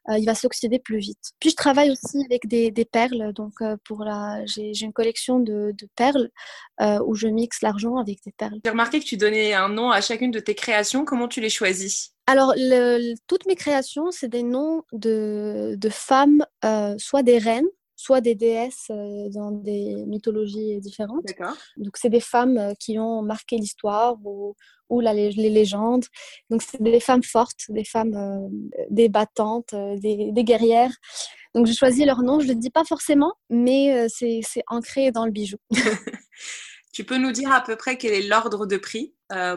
il 0.10 0.26
va 0.26 0.36
s'oxyder 0.36 0.80
plus 0.80 0.98
vite. 0.98 1.32
Puis 1.40 1.52
je 1.52 1.56
travaille 1.56 1.92
aussi 1.92 2.24
avec 2.26 2.48
des, 2.48 2.86
perles. 2.86 3.34
Donc 3.34 3.60
pour 3.86 4.04
la, 4.04 4.46
j'ai, 4.46 4.72
une 4.82 4.94
collection 4.94 5.40
de, 5.40 5.74
perles 5.96 6.30
où 6.80 7.16
je 7.16 7.28
mixe 7.28 7.62
l'argent 7.62 7.98
avec 7.98 8.20
des 8.26 8.32
perles. 8.32 8.60
J'ai 8.64 8.72
remarqué 8.72 9.00
que 9.00 9.06
tu 9.06 9.18
donnais 9.18 9.54
un 9.54 9.70
nom 9.70 9.92
à 9.92 10.02
chacune 10.02 10.32
de 10.32 10.40
tes 10.40 10.56
créations. 10.56 11.06
Comment 11.06 11.28
tu 11.28 11.42
les 11.42 11.50
choisis? 11.50 12.14
Alors, 12.28 12.54
toutes 13.28 13.46
mes 13.46 13.56
créations, 13.56 14.12
c'est 14.12 14.30
des 14.30 14.44
noms 14.44 14.84
de, 14.94 15.76
de 15.78 15.90
femmes, 15.90 16.46
soit 16.98 17.24
des 17.24 17.38
reines, 17.38 17.68
soit 18.02 18.22
des 18.22 18.36
déesses 18.36 18.88
euh, 18.90 19.30
dans 19.30 19.52
des 19.52 20.06
mythologies 20.08 20.80
différentes. 20.80 21.26
Donc, 21.78 21.98
c'est 21.98 22.10
des 22.10 22.20
femmes 22.20 22.58
euh, 22.58 22.74
qui 22.80 22.98
ont 22.98 23.22
marqué 23.22 23.58
l'histoire 23.58 24.16
ou, 24.26 24.56
ou 24.90 25.00
la, 25.02 25.14
les 25.14 25.50
légendes. 25.50 26.06
Donc, 26.50 26.64
c'est 26.64 26.82
des 26.82 27.00
femmes 27.00 27.24
fortes, 27.24 27.66
des 27.70 27.84
femmes 27.84 28.16
euh, 28.16 28.48
débattantes, 28.90 29.76
des, 29.76 30.32
des, 30.32 30.44
guerrières. 30.44 30.96
Donc, 31.54 31.68
je 31.68 31.74
choisis 31.74 32.06
leur 32.06 32.24
nom. 32.24 32.40
Je 32.40 32.48
ne 32.48 32.54
le 32.54 32.60
dis 32.60 32.72
pas 32.72 32.84
forcément, 32.86 33.34
mais 33.50 34.08
c'est 34.10 34.64
ancré 34.68 35.12
dans 35.12 35.26
le 35.26 35.32
bijou. 35.32 35.58
tu 36.94 37.04
peux 37.04 37.18
nous 37.18 37.32
dire 37.32 37.52
à 37.52 37.62
peu 37.62 37.76
près 37.76 37.98
quel 37.98 38.14
est 38.14 38.28
l'ordre 38.28 38.66
de 38.66 38.78
prix 38.78 39.14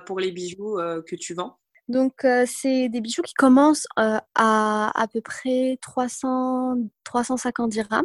pour 0.06 0.18
les 0.20 0.32
bijoux 0.32 0.76
que 1.06 1.14
tu 1.14 1.34
vends? 1.34 1.58
Donc, 1.88 2.26
c'est 2.46 2.88
des 2.88 3.00
bijoux 3.00 3.22
qui 3.22 3.34
commencent 3.34 3.86
à 3.96 4.22
à 4.36 5.08
peu 5.12 5.20
près 5.20 5.78
300, 5.82 6.76
350 7.04 7.70
dirhams. 7.70 8.04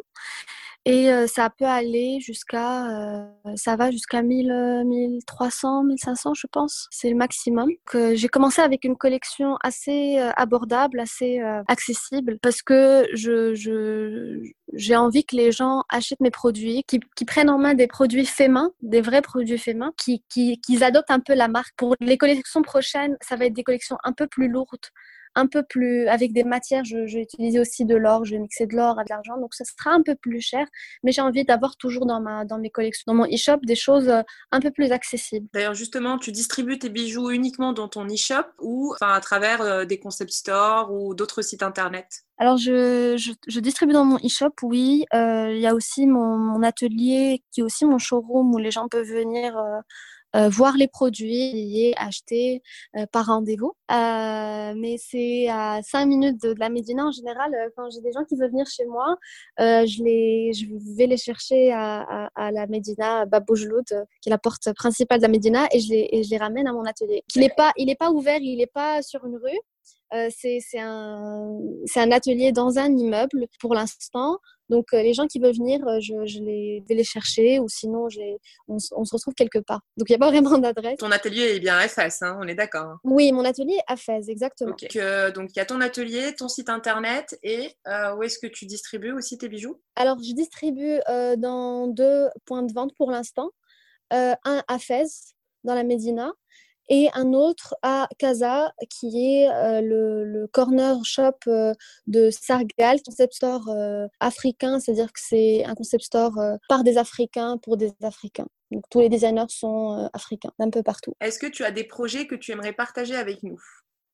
Et 0.86 1.10
ça 1.28 1.50
peut 1.50 1.66
aller 1.66 2.20
jusqu'à, 2.20 2.88
ça 3.56 3.76
va 3.76 3.92
jusqu'à 3.92 4.22
1000, 4.22 4.84
1300, 4.86 5.84
1500, 5.84 6.34
je 6.34 6.48
pense. 6.52 6.88
C'est 6.90 7.10
le 7.10 7.16
maximum. 7.16 7.70
Que 7.86 8.16
j'ai 8.16 8.28
commencé 8.28 8.62
avec 8.62 8.86
une 8.86 8.96
collection 8.96 9.58
assez 9.62 10.18
abordable, 10.38 11.00
assez 11.00 11.40
accessible, 11.68 12.40
parce 12.42 12.62
que 12.62 13.08
je, 13.14 13.54
je, 13.54 14.42
j'ai 14.74 14.96
envie 14.96 15.26
que 15.26 15.36
les 15.36 15.52
gens 15.52 15.84
achètent 15.90 16.20
mes 16.22 16.32
produits, 16.32 16.84
qui, 16.88 17.00
qui, 17.16 17.26
prennent 17.26 17.50
en 17.50 17.58
main 17.58 17.74
des 17.74 17.88
produits 17.88 18.26
faits 18.26 18.50
main, 18.50 18.72
des 18.82 19.02
vrais 19.02 19.22
produits 19.22 19.58
faits 19.58 19.78
main, 19.78 19.92
qui, 19.98 20.24
qui, 20.30 20.60
qu'ils 20.62 20.84
adoptent 20.84 21.12
un 21.12 21.20
peu 21.20 21.34
la 21.34 21.48
marque. 21.48 21.74
Pour 21.76 21.96
les 22.00 22.18
collections 22.18 22.62
prochaines, 22.62 23.18
ça 23.22 23.36
va 23.36 23.46
être 23.46 23.54
des 23.54 23.64
collections 23.64 23.98
un 24.04 24.14
peu 24.14 24.28
plus 24.28 24.48
lourdes, 24.48 24.88
un 25.36 25.48
peu 25.48 25.64
plus 25.64 26.08
avec 26.08 26.34
des 26.34 26.44
matières. 26.44 26.84
Vais 26.84 27.22
utiliser 27.22 27.60
aussi 27.60 27.86
de 27.86 27.96
l'or, 27.96 28.26
je 28.26 28.32
vais 28.36 28.40
mixer 28.40 28.66
de 28.66 28.76
l'or 28.76 28.98
avec 28.98 29.08
de 29.08 29.14
l'argent, 29.14 29.38
donc 29.40 29.54
ça 29.54 29.64
sera 29.66 29.96
un 29.96 30.02
peu 30.02 30.16
plus 30.16 30.42
cher. 30.42 30.68
Mais 31.04 31.12
j'ai 31.12 31.22
envie 31.22 31.46
d'avoir 31.46 31.78
toujours 31.78 32.06
dans 32.06 32.22
ma 32.22 32.46
dans 32.46 32.58
mes 32.58 32.70
collections, 32.70 33.04
dans 33.08 33.16
mon 33.16 33.26
e-shop, 33.26 33.60
des 33.64 33.76
choses 33.76 34.10
euh, 34.10 34.22
un 34.52 34.60
peu 34.60 34.72
plus 34.72 34.92
accessibles. 34.92 35.48
D'ailleurs, 35.54 35.74
justement, 35.74 36.18
tu 36.18 36.32
distribues 36.32 36.80
tes 36.80 36.90
bijoux 36.90 37.32
uniquement 37.32 37.74
dans 37.74 37.88
ton 37.88 38.06
e-shop 38.06 38.46
ou 38.60 38.94
enfin 38.94 39.14
à 39.14 39.20
travers 39.22 39.62
euh, 39.62 39.86
des 39.86 40.00
concept 40.00 40.32
stores 40.32 40.92
ou 40.92 41.16
d'autres 41.16 41.42
sites 41.42 41.64
internet? 41.64 42.24
Alors, 42.42 42.58
je, 42.58 43.18
je, 43.18 43.34
je, 43.48 43.60
distribue 43.60 43.92
dans 43.92 44.06
mon 44.06 44.16
e-shop, 44.18 44.54
oui. 44.64 45.04
Euh, 45.14 45.52
il 45.54 45.60
y 45.60 45.68
a 45.68 45.76
aussi 45.76 46.08
mon, 46.08 46.38
mon, 46.38 46.64
atelier 46.64 47.44
qui 47.52 47.60
est 47.60 47.64
aussi 47.64 47.84
mon 47.86 47.98
showroom 47.98 48.54
où 48.54 48.58
les 48.58 48.72
gens 48.72 48.88
peuvent 48.88 49.06
venir 49.06 49.58
euh, 49.58 49.82
euh, 50.36 50.48
voir 50.50 50.78
les 50.78 50.88
produits 50.88 51.88
et 51.88 51.94
acheter 51.98 52.62
euh, 52.96 53.06
par 53.12 53.28
rendez-vous. 53.28 53.74
Euh, 53.92 54.74
mais 54.78 54.98
c'est 55.00 55.48
à 55.50 55.80
5 55.82 56.06
minutes 56.06 56.42
de, 56.42 56.54
la 56.60 56.70
Médina 56.70 57.08
en 57.08 57.12
général. 57.12 57.52
quand 57.76 57.90
j'ai 57.90 58.02
des 58.02 58.12
gens 58.12 58.24
qui 58.26 58.36
veulent 58.36 58.52
venir 58.52 58.68
chez 58.68 58.86
moi, 58.86 59.18
je, 59.58 60.96
vais 60.98 61.08
les 61.08 61.18
chercher 61.18 61.72
à, 61.72 62.30
à, 62.36 62.52
la 62.52 62.68
Médina, 62.68 63.26
Baboujeloud, 63.26 64.06
qui 64.22 64.30
est 64.30 64.32
la 64.32 64.38
porte 64.38 64.72
principale 64.74 65.18
de 65.18 65.24
la 65.24 65.30
Médina, 65.30 65.68
et 65.72 65.80
je 65.80 65.90
les, 65.90 66.38
ramène 66.38 66.68
à 66.68 66.74
mon 66.74 66.86
atelier. 66.86 67.24
Il 67.36 67.42
n'est 67.42 67.50
pas, 67.50 67.74
il 67.76 67.94
pas 67.98 68.12
ouvert, 68.12 68.40
il 68.40 68.58
n'est 68.58 68.68
pas 68.68 69.02
sur 69.02 69.26
une 69.26 69.38
rue. 69.38 70.30
C'est 70.30 70.80
un, 70.80 72.12
atelier 72.12 72.52
dans 72.52 72.78
un 72.78 72.96
immeuble 72.96 73.48
pour 73.60 73.74
l'instant. 73.74 74.40
Donc, 74.70 74.94
euh, 74.94 75.02
les 75.02 75.14
gens 75.14 75.28
qui 75.28 75.40
veulent 75.40 75.56
venir, 75.56 75.86
euh, 75.88 76.00
je, 76.00 76.26
je, 76.26 76.40
les, 76.40 76.84
vais 76.88 76.96
les 76.96 77.04
chercher 77.04 77.60
ou 77.60 77.68
sinon, 77.68 78.08
on, 78.68 78.78
on, 78.96 79.06
se 79.06 79.16
retrouve 79.16 79.34
quelque 79.34 79.60
part. 79.60 79.82
Donc, 79.98 80.10
il 80.10 80.14
n'y 80.14 80.16
a 80.16 80.20
pas 80.20 80.30
vraiment 80.32 80.58
d'adresse. 80.58 80.98
Ton 81.00 81.12
atelier 81.12 81.56
est 81.56 81.60
bien 81.60 81.78
à 81.78 81.88
Fès, 81.88 82.22
hein, 82.22 82.38
on 82.42 82.48
est 82.48 82.56
d'accord 82.56 82.86
hein. 82.86 83.00
Oui, 83.04 83.32
mon 83.32 83.46
atelier 83.46 83.74
est 83.74 83.92
à 83.92 83.96
Fès, 83.96 84.30
exactement. 84.30 84.72
donc, 84.72 84.84
il 84.84 85.58
y 85.58 85.60
a 85.60 85.66
ton 85.66 85.82
atelier, 85.82 86.36
ton 86.36 86.48
site 86.48 86.70
internet 86.70 87.38
et 87.44 87.76
où 88.16 88.24
est-ce 88.24 88.40
que 88.40 88.48
tu 88.48 88.66
distribues 88.66 89.12
aussi 89.12 89.38
tes 89.38 89.50
bijoux? 89.50 89.82
Alors, 89.96 90.18
je 90.20 90.34
distribue 90.34 91.00
dans 91.38 91.88
deux 91.88 92.28
points 92.46 92.64
de 92.64 92.74
vente 92.74 92.94
pour 92.96 93.12
l'instant. 93.12 93.52
un 94.12 94.64
à 94.68 94.80
Fès, 94.80 95.36
dans 95.64 95.76
la 95.76 95.84
Médina, 95.84 96.32
et 96.90 97.10
un 97.14 97.34
autre 97.34 97.76
à 97.84 98.10
Casa, 98.18 98.74
qui 98.90 99.42
est 99.42 99.50
euh, 99.50 99.82
le, 99.82 100.48
corner 100.52 100.98
shop 101.06 101.38
euh, 101.48 101.74
de 102.08 102.30
Sargal, 102.32 103.00
concept 103.06 103.34
store 103.34 103.70
euh, 103.70 104.08
africain, 104.20 104.80
c'est-à-dire 104.80 105.14
que 105.14 105.20
c'est 105.22 105.64
un 105.66 105.76
concept 105.76 106.04
store 106.04 106.40
par 106.68 106.84
des 106.84 106.98
Africains 106.98 107.58
pour 107.58 107.78
des 107.78 107.92
Africains. 108.02 108.48
Donc 108.72 108.84
tous 108.90 109.00
les 109.00 109.10
designers 109.10 109.46
sont 109.50 110.10
africains, 110.14 110.52
un 110.60 110.70
peu 110.70 110.84
partout. 110.84 111.14
Est-ce 111.22 111.40
que 111.40 111.48
tu 111.48 111.64
as 111.64 111.72
des 111.72 111.84
projets 111.84 112.28
que 112.28 112.36
tu 112.36 112.52
aimerais 112.52 112.74
partager 112.74 113.16
avec 113.16 113.44
nous? 113.44 113.60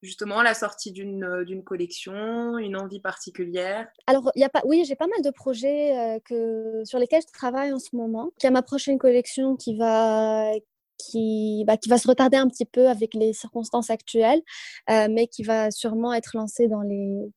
Justement 0.02 0.42
la 0.42 0.54
sortie 0.54 0.92
d'une 0.92 1.64
collection, 1.64 2.58
une 2.58 2.78
envie 2.78 3.00
particulière? 3.00 3.88
Alors, 4.08 4.32
y 4.36 4.44
a 4.44 4.50
pas, 4.50 4.62
oui, 4.66 4.84
j'ai 4.86 4.96
pas 4.96 5.08
mal 5.08 5.22
de 5.24 5.32
projets 5.32 6.22
que, 6.26 6.84
sur 6.84 7.00
lesquels 7.00 7.24
je 7.28 7.34
travaille 7.34 7.74
en 7.74 7.80
ce 7.80 7.96
moment. 7.96 8.32
Il 8.40 8.44
y 8.44 8.48
a 8.48 8.52
ma 8.52 8.62
prochaine 8.62 9.00
collection 9.00 9.56
qui 9.56 9.76
va, 9.78 10.52
qui, 10.98 11.64
bah, 11.66 11.78
qui 11.78 11.90
va 11.90 11.98
se 11.98 12.08
retarder 12.08 12.38
un 12.38 12.48
petit 12.48 12.66
peu 12.66 12.88
avec 12.90 13.14
les 13.14 13.34
circonstances 13.34 13.90
actuelles, 13.90 14.42
euh, 14.90 15.08
mais 15.10 15.28
qui 15.28 15.44
va 15.44 15.72
sûrement 15.72 16.14
être 16.14 16.32
lancé 16.36 16.68
dans 16.68 16.82
les, 16.82 17.32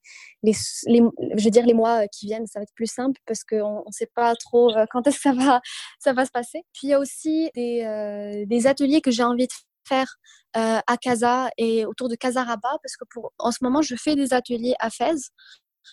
je 0.44 1.48
dire 1.48 1.66
les 1.66 1.74
mois 1.74 2.06
qui 2.08 2.26
viennent. 2.26 2.46
Ça 2.46 2.60
va 2.60 2.64
être 2.64 2.74
plus 2.74 2.90
simple 2.90 3.20
parce 3.26 3.44
qu'on 3.44 3.82
ne 3.86 3.92
sait 3.92 4.10
pas 4.14 4.34
trop 4.36 4.74
euh, 4.76 4.86
quand 4.90 5.06
est-ce 5.06 5.16
que 5.16 5.22
ça 5.22 5.32
va, 5.32 5.60
ça 5.98 6.12
va 6.12 6.24
se 6.24 6.30
passer. 6.30 6.62
Puis 6.72 6.88
il 6.88 6.90
y 6.90 6.94
a 6.94 7.00
aussi 7.00 7.50
des, 7.54 7.82
euh, 7.84 8.68
ateliers 8.68 9.00
que 9.00 9.10
j'ai 9.10 9.22
envie 9.22 9.46
de 9.46 9.52
faire 9.86 10.16
à 10.54 10.96
Casa 11.00 11.50
et 11.56 11.86
autour 11.86 12.08
de 12.08 12.16
Casaraba 12.16 12.78
parce 12.82 12.96
que 12.98 13.04
pour, 13.10 13.32
en 13.38 13.52
ce 13.52 13.58
moment, 13.62 13.80
je 13.80 13.94
fais 13.94 14.16
des 14.16 14.34
ateliers 14.34 14.74
à 14.80 14.90
Fès. 14.90 15.30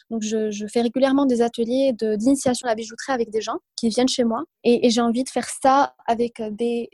Donc, 0.09 0.23
je, 0.23 0.65
fais 0.67 0.81
régulièrement 0.81 1.25
des 1.25 1.41
ateliers 1.41 1.93
d'initiation 1.93 2.65
à 2.65 2.71
la 2.71 2.75
bijouterie 2.75 3.13
avec 3.13 3.29
des 3.29 3.41
gens 3.41 3.59
qui 3.77 3.89
viennent 3.89 4.07
chez 4.07 4.23
moi. 4.23 4.43
Et 4.63 4.89
j'ai 4.89 5.01
envie 5.01 5.23
de 5.23 5.29
faire 5.29 5.47
ça 5.47 5.95
avec 6.07 6.41
des, 6.51 6.89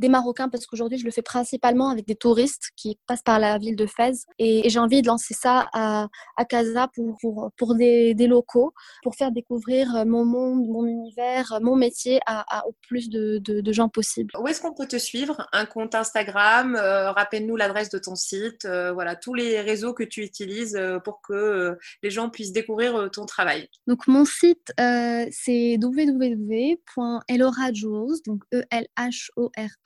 des 0.00 0.08
Marocains 0.08 0.48
parce 0.48 0.66
qu'aujourd'hui 0.66 0.98
je 0.98 1.04
le 1.04 1.10
fais 1.10 1.22
principalement 1.22 1.90
avec 1.90 2.06
des 2.06 2.16
touristes 2.16 2.70
qui 2.76 2.98
passent 3.06 3.22
par 3.22 3.38
la 3.38 3.58
ville 3.58 3.76
de 3.76 3.86
Fès 3.86 4.24
et, 4.38 4.68
j'ai 4.70 4.78
envie 4.78 5.02
de 5.02 5.08
lancer 5.08 5.34
ça 5.34 5.68
à, 5.72 6.08
à 6.36 6.44
Casa 6.44 6.88
pour, 6.94 7.16
pour, 7.20 7.50
pour 7.56 7.74
des, 7.74 8.14
des, 8.14 8.26
locaux 8.26 8.72
pour 9.02 9.14
faire 9.14 9.32
découvrir 9.32 10.06
mon 10.06 10.24
monde, 10.24 10.66
mon 10.68 10.86
univers, 10.86 11.58
mon 11.60 11.76
métier 11.76 12.20
à, 12.26 12.66
au 12.66 12.74
plus 12.86 13.10
de, 13.10 13.38
de, 13.38 13.72
gens 13.72 13.88
possible. 13.88 14.32
Où 14.38 14.46
est-ce 14.48 14.60
qu'on 14.60 14.74
peut 14.74 14.86
te 14.86 14.96
suivre? 14.96 15.46
Un 15.52 15.66
compte 15.66 15.94
Instagram 15.94 16.76
euh, 16.76 17.12
Rappelle-nous 17.12 17.56
l'adresse 17.56 17.90
de 17.90 17.98
ton 17.98 18.16
site, 18.16 18.64
euh, 18.64 18.92
voilà 18.92 19.16
tous 19.16 19.34
les 19.34 19.60
réseaux 19.60 19.92
que 19.92 20.04
tu 20.04 20.22
utilises 20.22 20.76
euh, 20.76 20.98
pour 20.98 21.20
que 21.20 21.76
les 22.02 22.10
gens 22.10 22.30
puissent 22.30 22.52
découvrir 22.52 23.10
ton 23.12 23.26
travail. 23.26 23.68
Donc 23.86 24.06
mon 24.06 24.24
site 24.24 24.72
c'est 24.78 25.76
www.elorajewels 25.80 28.20
donc 28.26 28.42
E 28.54 28.62
R 28.72 28.84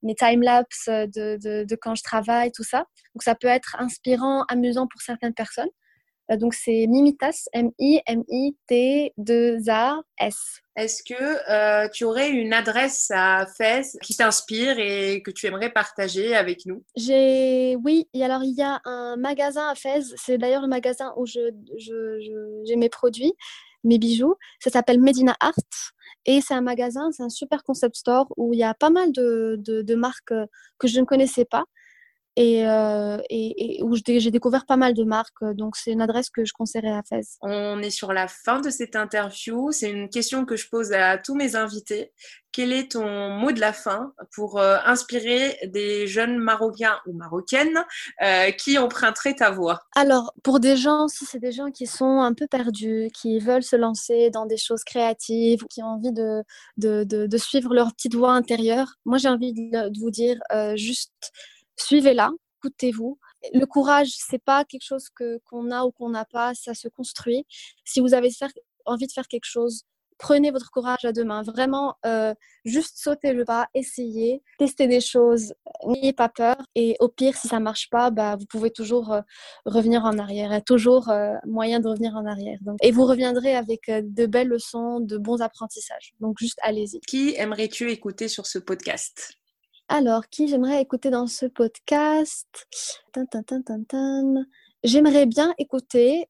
mes 0.02 0.16
time-lapse 0.16 0.90
de, 0.90 1.64
de, 1.64 1.76
quand 1.76 1.96
je 1.96 2.04
travaille, 2.04 2.52
tout 2.52 2.66
ça. 2.66 2.80
Donc 3.16 3.24
ça 3.24 3.36
peut 3.36 3.48
être 3.48 3.78
inspirant, 3.80 4.44
amusant 4.50 4.86
pour 4.86 5.02
certaines 5.02 5.34
personnes. 5.34 5.70
Euh, 6.32 6.38
donc 6.38 6.54
c'est 6.54 6.88
Mimitas, 6.88 7.48
M-I-M-I-T-2-A-S. 7.54 9.14
Est-ce 10.76 11.04
que 11.04 11.52
euh, 11.52 11.88
tu 11.90 12.04
aurais 12.04 12.32
une 12.32 12.52
adresse 12.54 13.12
à 13.14 13.46
Fès 13.46 13.96
qui 14.02 14.16
t'inspire 14.16 14.80
et 14.80 15.22
que 15.22 15.30
tu 15.32 15.46
aimerais 15.46 15.72
partager 15.72 16.36
avec 16.36 16.66
nous? 16.66 16.84
J'ai, 16.96 17.76
oui. 17.84 18.08
Et 18.14 18.24
alors 18.24 18.44
il 18.44 18.56
y 18.56 18.64
a 18.64 18.82
un 18.86 19.16
magasin 19.18 19.70
à 19.70 19.76
Fès. 19.76 20.14
C'est 20.18 20.38
d'ailleurs 20.38 20.62
le 20.62 20.68
magasin 20.68 21.14
où 21.18 21.26
je, 21.26 21.52
je, 21.78 22.62
j'ai 22.66 22.76
mes 22.76 22.90
produits, 22.90 23.34
mes 23.84 23.98
bijoux. 24.00 24.36
Ça 24.60 24.70
s'appelle 24.72 25.00
Medina 25.00 25.36
Art. 25.40 25.54
Et 26.26 26.40
c'est 26.42 26.54
un 26.54 26.62
magasin, 26.62 27.12
c'est 27.12 27.24
un 27.24 27.30
super 27.30 27.64
concept 27.64 27.98
store 27.98 28.28
où 28.38 28.54
il 28.54 28.60
y 28.60 28.64
a 28.64 28.74
pas 28.74 28.90
mal 28.90 29.12
de, 29.12 29.58
de, 29.60 29.82
de 29.82 29.96
marques 29.96 30.34
que 30.80 30.88
je 30.88 31.00
ne 31.00 31.06
connaissais 31.06 31.46
pas. 31.46 31.66
Et, 32.36 32.68
euh, 32.68 33.18
et, 33.30 33.78
et 33.78 33.84
où 33.84 33.96
j'ai 33.96 34.32
découvert 34.32 34.66
pas 34.66 34.78
mal 34.78 34.94
de 34.94 35.04
marques. 35.04 35.44
Donc, 35.56 35.76
c'est 35.76 35.92
une 35.92 36.02
adresse 36.02 36.30
que 36.30 36.46
je 36.46 36.54
conseillerais 36.54 36.94
à 36.94 37.04
Fès. 37.08 37.38
On 37.42 37.82
est 37.82 37.90
sur 37.90 38.14
la 38.14 38.28
fin 38.28 38.60
de 38.60 38.70
cette 38.70 38.96
interview. 38.96 39.72
C'est 39.72 39.90
une 39.90 40.10
question 40.10 40.46
que 40.46 40.56
je 40.56 40.68
pose 40.70 40.94
à 40.94 41.18
tous 41.18 41.36
mes 41.36 41.56
invités. 41.56 42.12
Quel 42.52 42.72
est 42.72 42.92
ton 42.92 43.32
mot 43.32 43.52
de 43.52 43.60
la 43.60 43.74
fin 43.74 44.14
pour 44.36 44.60
euh, 44.60 44.78
inspirer 44.86 45.58
des 45.66 46.06
jeunes 46.06 46.38
Marocains 46.38 47.00
ou 47.08 47.14
Marocaines 47.14 47.84
euh, 48.22 48.52
qui 48.52 48.78
emprunteraient 48.78 49.34
ta 49.34 49.50
voix? 49.50 49.80
Alors, 49.96 50.34
pour 50.44 50.60
des 50.60 50.78
gens, 50.78 51.08
si 51.08 51.26
c'est 51.26 51.40
des 51.40 51.52
gens 51.52 51.72
qui 51.72 51.88
sont 51.88 52.20
un 52.20 52.34
peu 52.34 52.46
perdus, 52.46 53.10
qui 53.12 53.40
veulent 53.40 53.64
se 53.64 53.76
lancer 53.76 54.30
dans 54.30 54.46
des 54.46 54.58
choses 54.58 54.84
créatives, 54.84 55.66
qui 55.68 55.82
ont 55.82 55.88
envie 55.88 56.12
de, 56.12 56.44
de, 56.78 57.04
de, 57.04 57.38
suivre 57.38 57.74
leur 57.74 57.92
petite 57.94 58.14
voix 58.14 58.34
intérieure, 58.34 58.98
moi 59.04 59.18
j'ai 59.18 59.30
envie 59.30 59.54
de, 59.54 60.00
vous 60.00 60.12
dire 60.12 60.40
euh, 60.52 60.76
juste 60.76 61.32
suivez-la, 61.78 62.32
écoutez-vous. 62.60 63.20
Le 63.54 63.66
courage, 63.66 64.10
c'est 64.16 64.44
pas 64.44 64.64
quelque 64.66 64.86
chose 64.86 65.10
que 65.16 65.40
qu'on 65.46 65.72
a 65.72 65.84
ou 65.84 65.92
qu'on 65.92 66.10
n'a 66.10 66.26
pas, 66.26 66.54
ça 66.54 66.74
se 66.74 66.88
construit. 66.88 67.46
Si 67.84 68.00
vous 68.00 68.14
avez 68.14 68.30
envie 68.86 69.08
de 69.08 69.12
faire 69.12 69.28
quelque 69.28 69.46
chose, 69.46 69.84
prenez 70.18 70.52
votre 70.52 70.72
courage 70.72 71.04
à 71.04 71.12
deux 71.12 71.26
mains. 71.26 71.44
Vraiment, 71.44 71.96
euh, 72.06 72.34
juste 72.66 72.98
sautez 72.98 73.34
le 73.34 73.44
pas, 73.46 73.68
essayez, 73.74 74.42
testez 74.58 74.88
des 74.88 75.02
choses, 75.02 75.54
n'ayez 75.86 76.14
pas 76.14 76.30
peur. 76.30 76.56
Et 76.76 76.96
au 77.00 77.10
pire, 77.10 77.36
si 77.36 77.48
ça 77.48 77.60
marche 77.60 77.90
pas, 77.90 78.10
bah, 78.10 78.38
vous 78.38 78.46
pouvez 78.46 78.72
toujours 78.72 79.12
euh, 79.12 79.22
revenir 79.66 80.06
en 80.06 80.18
arrière. 80.18 80.52
Il 80.52 80.54
y 80.54 80.58
a 80.58 80.62
toujours 80.62 81.10
euh, 81.10 81.34
moyen 81.46 81.80
de 81.80 81.90
revenir 81.90 82.16
en 82.16 82.26
arrière. 82.26 82.60
Donc, 82.62 82.78
et 82.82 82.92
vous 82.92 83.06
reviendrez 83.06 83.56
avec 83.56 83.82
de 83.90 84.26
belles 84.26 84.48
leçons, 84.48 85.00
de 85.02 85.18
bons 85.18 85.42
apprentissages. 85.42 86.14
Donc, 86.22 86.38
juste 86.40 86.60
allez-y. 86.62 87.00
Qui 87.02 87.36
aimerais-tu 87.38 87.92
écouter 87.92 88.28
sur 88.28 88.46
ce 88.46 88.60
podcast? 88.60 89.34
Alors, 89.90 90.28
qui 90.30 90.48
j'aimerais 90.48 90.82
écouter 90.82 91.10
dans 91.10 91.28
ce 91.28 91.46
podcast? 91.46 92.68
J'aimerais 94.84 95.26
bien 95.26 95.54
écouter 95.58 96.28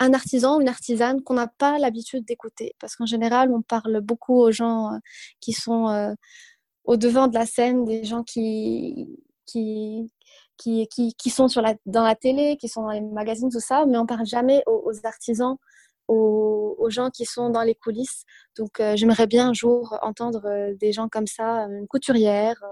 un 0.00 0.12
artisan 0.12 0.56
ou 0.56 0.60
une 0.60 0.68
artisane 0.68 1.22
qu'on 1.22 1.34
n'a 1.34 1.46
pas 1.46 1.78
l'habitude 1.78 2.24
d'écouter. 2.24 2.74
Parce 2.80 2.96
qu'en 2.96 3.06
général, 3.06 3.52
on 3.52 3.62
parle 3.62 4.00
beaucoup 4.00 4.34
aux 4.34 4.50
gens 4.50 4.92
euh, 4.92 4.98
qui 5.40 5.52
sont 5.52 5.88
euh, 5.88 6.12
au 6.84 6.96
devant 6.96 7.28
de 7.28 7.34
la 7.34 7.46
scène, 7.46 7.84
des 7.84 8.04
gens 8.04 8.22
qui, 8.22 9.08
sont 11.28 11.48
sur 11.48 11.62
la, 11.62 11.74
dans 11.86 12.02
la 12.04 12.14
télé, 12.14 12.56
qui 12.58 12.68
sont 12.68 12.82
dans 12.82 12.90
les 12.90 13.00
magazines, 13.00 13.50
tout 13.50 13.60
ça, 13.60 13.86
mais 13.86 13.96
on 13.98 14.06
parle 14.06 14.26
jamais 14.26 14.62
aux, 14.66 14.92
artisans, 15.04 15.56
aux, 16.08 16.88
gens 16.90 17.10
qui 17.10 17.24
sont 17.24 17.48
dans 17.48 17.62
les 17.62 17.74
coulisses. 17.74 18.24
Donc, 18.56 18.80
euh, 18.80 18.96
j'aimerais 18.96 19.26
bien 19.26 19.48
un 19.50 19.52
jour 19.52 19.98
entendre 20.02 20.74
des 20.78 20.92
gens 20.92 21.08
comme 21.08 21.26
ça, 21.26 21.66
une 21.66 21.86
couturière, 21.88 22.62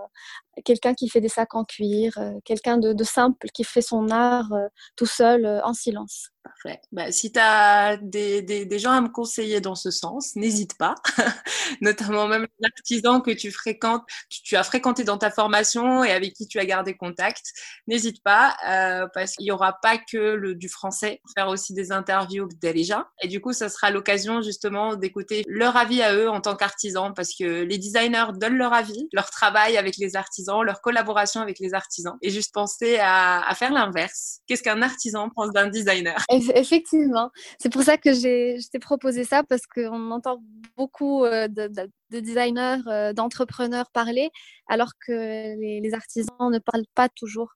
quelqu'un 0.65 0.95
qui 0.95 1.09
fait 1.09 1.21
des 1.21 1.29
sacs 1.29 1.55
en 1.55 1.65
cuir, 1.65 2.19
quelqu'un 2.45 2.79
de, 2.79 3.05
simple 3.05 3.49
qui 3.53 3.65
fait 3.65 3.83
son 3.83 4.11
art 4.11 4.53
tout 4.97 5.07
seul 5.07 5.47
en 5.65 5.75
silence. 5.75 6.33
Parfait. 6.43 6.81
Bah, 6.91 7.13
si 7.13 7.31
tu 7.31 7.39
as 7.39 7.97
des, 7.99 8.79
gens 8.79 8.91
à 8.91 9.01
me 9.01 9.09
conseiller 9.09 9.61
dans 9.61 9.77
ce 9.77 9.93
sens, 9.93 10.35
n'hésite 10.35 10.77
pas. 10.77 10.97
Notamment 11.81 12.27
même 12.27 12.47
l'artisan 12.59 13.21
que 13.21 13.31
tu 13.31 13.53
fréquentes, 13.53 14.03
tu, 14.29 14.43
tu, 14.43 14.57
as 14.57 14.65
fréquenté 14.65 15.05
dans 15.05 15.19
ta 15.19 15.31
formation 15.31 16.03
et 16.03 16.11
avec 16.11 16.33
qui 16.35 16.49
tu 16.49 16.59
as 16.59 16.65
gardé 16.65 16.97
contact. 16.97 17.53
N'hésite 17.87 18.25
pas 18.25 18.57
euh, 18.69 19.07
parce 19.15 19.37
qu'il 19.37 19.45
n'y 19.45 19.53
aura 19.53 19.79
pas 19.81 19.99
que 19.99 20.17
le, 20.17 20.57
du 20.57 20.69
français, 20.69 21.21
faire 21.37 21.49
aussi 21.49 21.75
des 21.75 21.93
interviews 21.93 22.49
déjà. 22.61 23.09
Et 23.23 23.29
du 23.29 23.41
coup, 23.41 23.53
ça 23.53 23.69
sera 23.69 23.93
l'occasion 23.93 24.43
justement 24.43 24.97
d'écouter 24.97 25.45
leur 25.47 25.72
avis 25.77 26.03
à 26.03 26.15
eux 26.15 26.29
en 26.29 26.41
tant 26.41 26.57
qu'artisans 26.57 27.13
parce 27.15 27.31
que 27.39 27.63
les 27.63 27.79
designers 27.79 28.27
donnent 28.35 28.57
leur 28.57 28.73
avis, 28.73 29.09
leur 29.13 29.31
travail 29.31 29.77
avec 29.77 29.97
les 29.97 30.17
artisans, 30.17 30.63
leur 30.63 30.81
collaboration 30.81 31.41
avec 31.41 31.59
les 31.59 31.75
artisans. 31.75 32.17
Et 32.23 32.31
juste 32.31 32.53
penser 32.53 32.99
à, 33.01 33.53
faire 33.55 33.73
l'inverse. 33.73 34.41
Qu'est-ce 34.47 34.63
qu'un 34.63 34.83
artisan 34.83 35.29
pense 35.35 35.53
d'un 35.53 35.69
designer? 35.69 36.25
Effectivement. 36.31 37.31
C'est 37.59 37.73
pour 37.73 37.83
ça 37.83 37.97
que 37.97 38.13
je 38.13 38.69
t'ai 38.71 38.79
proposé 38.79 39.25
ça 39.25 39.43
parce 39.43 39.67
qu'on 39.67 40.11
entend 40.11 40.43
beaucoup 40.77 41.25
euh, 41.25 41.49
de, 41.49 41.71
designers, 42.11 42.79
euh, 42.87 43.13
d'entrepreneurs 43.13 43.91
parler, 43.93 44.31
alors 44.69 44.93
que 45.07 45.13
les, 45.13 45.95
artisans 45.95 46.51
ne 46.51 46.59
parlent 46.59 46.87
pas 46.95 47.09
toujours. 47.09 47.53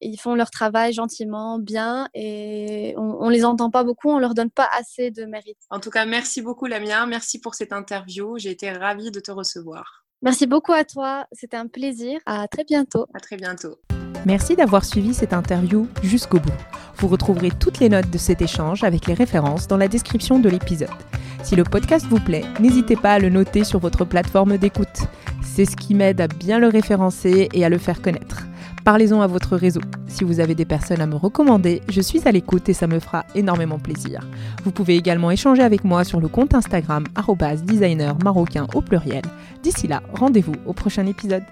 Ils 0.00 0.16
font 0.16 0.34
leur 0.34 0.50
travail 0.50 0.92
gentiment, 0.92 1.58
bien, 1.58 2.08
et 2.14 2.94
on, 2.96 3.26
ne 3.26 3.32
les 3.32 3.44
entend 3.44 3.70
pas 3.70 3.84
beaucoup, 3.84 4.10
on 4.10 4.18
leur 4.18 4.34
donne 4.34 4.50
pas 4.50 4.68
assez 4.78 5.10
de 5.10 5.24
mérite. 5.24 5.58
En 5.70 5.80
tout 5.80 5.90
cas, 5.90 6.06
merci 6.06 6.40
beaucoup 6.42 6.66
Lamia, 6.66 7.04
merci 7.06 7.40
pour 7.40 7.54
cette 7.54 7.72
interview. 7.72 8.38
J'ai 8.38 8.50
été 8.50 8.70
ravie 8.70 9.10
de 9.10 9.20
te 9.20 9.30
recevoir. 9.30 10.04
Merci 10.22 10.46
beaucoup 10.46 10.72
à 10.72 10.84
toi, 10.84 11.26
c'était 11.32 11.56
un 11.56 11.66
plaisir. 11.66 12.20
À 12.26 12.46
très 12.48 12.64
bientôt. 12.64 13.06
À 13.14 13.20
très 13.20 13.36
bientôt. 13.36 13.76
Merci 14.26 14.54
d'avoir 14.54 14.84
suivi 14.84 15.14
cette 15.14 15.32
interview 15.32 15.88
jusqu'au 16.02 16.40
bout. 16.40 16.52
Vous 16.96 17.08
retrouverez 17.08 17.50
toutes 17.50 17.80
les 17.80 17.88
notes 17.88 18.10
de 18.10 18.18
cet 18.18 18.42
échange 18.42 18.84
avec 18.84 19.06
les 19.06 19.14
références 19.14 19.66
dans 19.66 19.78
la 19.78 19.88
description 19.88 20.38
de 20.38 20.48
l'épisode. 20.50 20.90
Si 21.42 21.56
le 21.56 21.64
podcast 21.64 22.04
vous 22.06 22.20
plaît, 22.20 22.44
n'hésitez 22.60 22.96
pas 22.96 23.14
à 23.14 23.18
le 23.18 23.30
noter 23.30 23.64
sur 23.64 23.78
votre 23.78 24.04
plateforme 24.04 24.58
d'écoute. 24.58 25.08
C'est 25.42 25.64
ce 25.64 25.74
qui 25.74 25.94
m'aide 25.94 26.20
à 26.20 26.28
bien 26.28 26.58
le 26.58 26.68
référencer 26.68 27.48
et 27.54 27.64
à 27.64 27.70
le 27.70 27.78
faire 27.78 28.02
connaître. 28.02 28.44
Parlez-en 28.90 29.20
à 29.20 29.28
votre 29.28 29.54
réseau. 29.54 29.80
Si 30.08 30.24
vous 30.24 30.40
avez 30.40 30.56
des 30.56 30.64
personnes 30.64 31.00
à 31.00 31.06
me 31.06 31.14
recommander, 31.14 31.80
je 31.88 32.00
suis 32.00 32.26
à 32.26 32.32
l'écoute 32.32 32.68
et 32.68 32.72
ça 32.72 32.88
me 32.88 32.98
fera 32.98 33.24
énormément 33.36 33.78
plaisir. 33.78 34.26
Vous 34.64 34.72
pouvez 34.72 34.96
également 34.96 35.30
échanger 35.30 35.62
avec 35.62 35.84
moi 35.84 36.02
sur 36.02 36.20
le 36.20 36.26
compte 36.26 36.54
Instagram 36.56 37.04
designer 37.64 38.18
marocain 38.24 38.66
au 38.74 38.80
pluriel. 38.80 39.22
D'ici 39.62 39.86
là, 39.86 40.02
rendez-vous 40.12 40.56
au 40.66 40.72
prochain 40.72 41.06
épisode. 41.06 41.44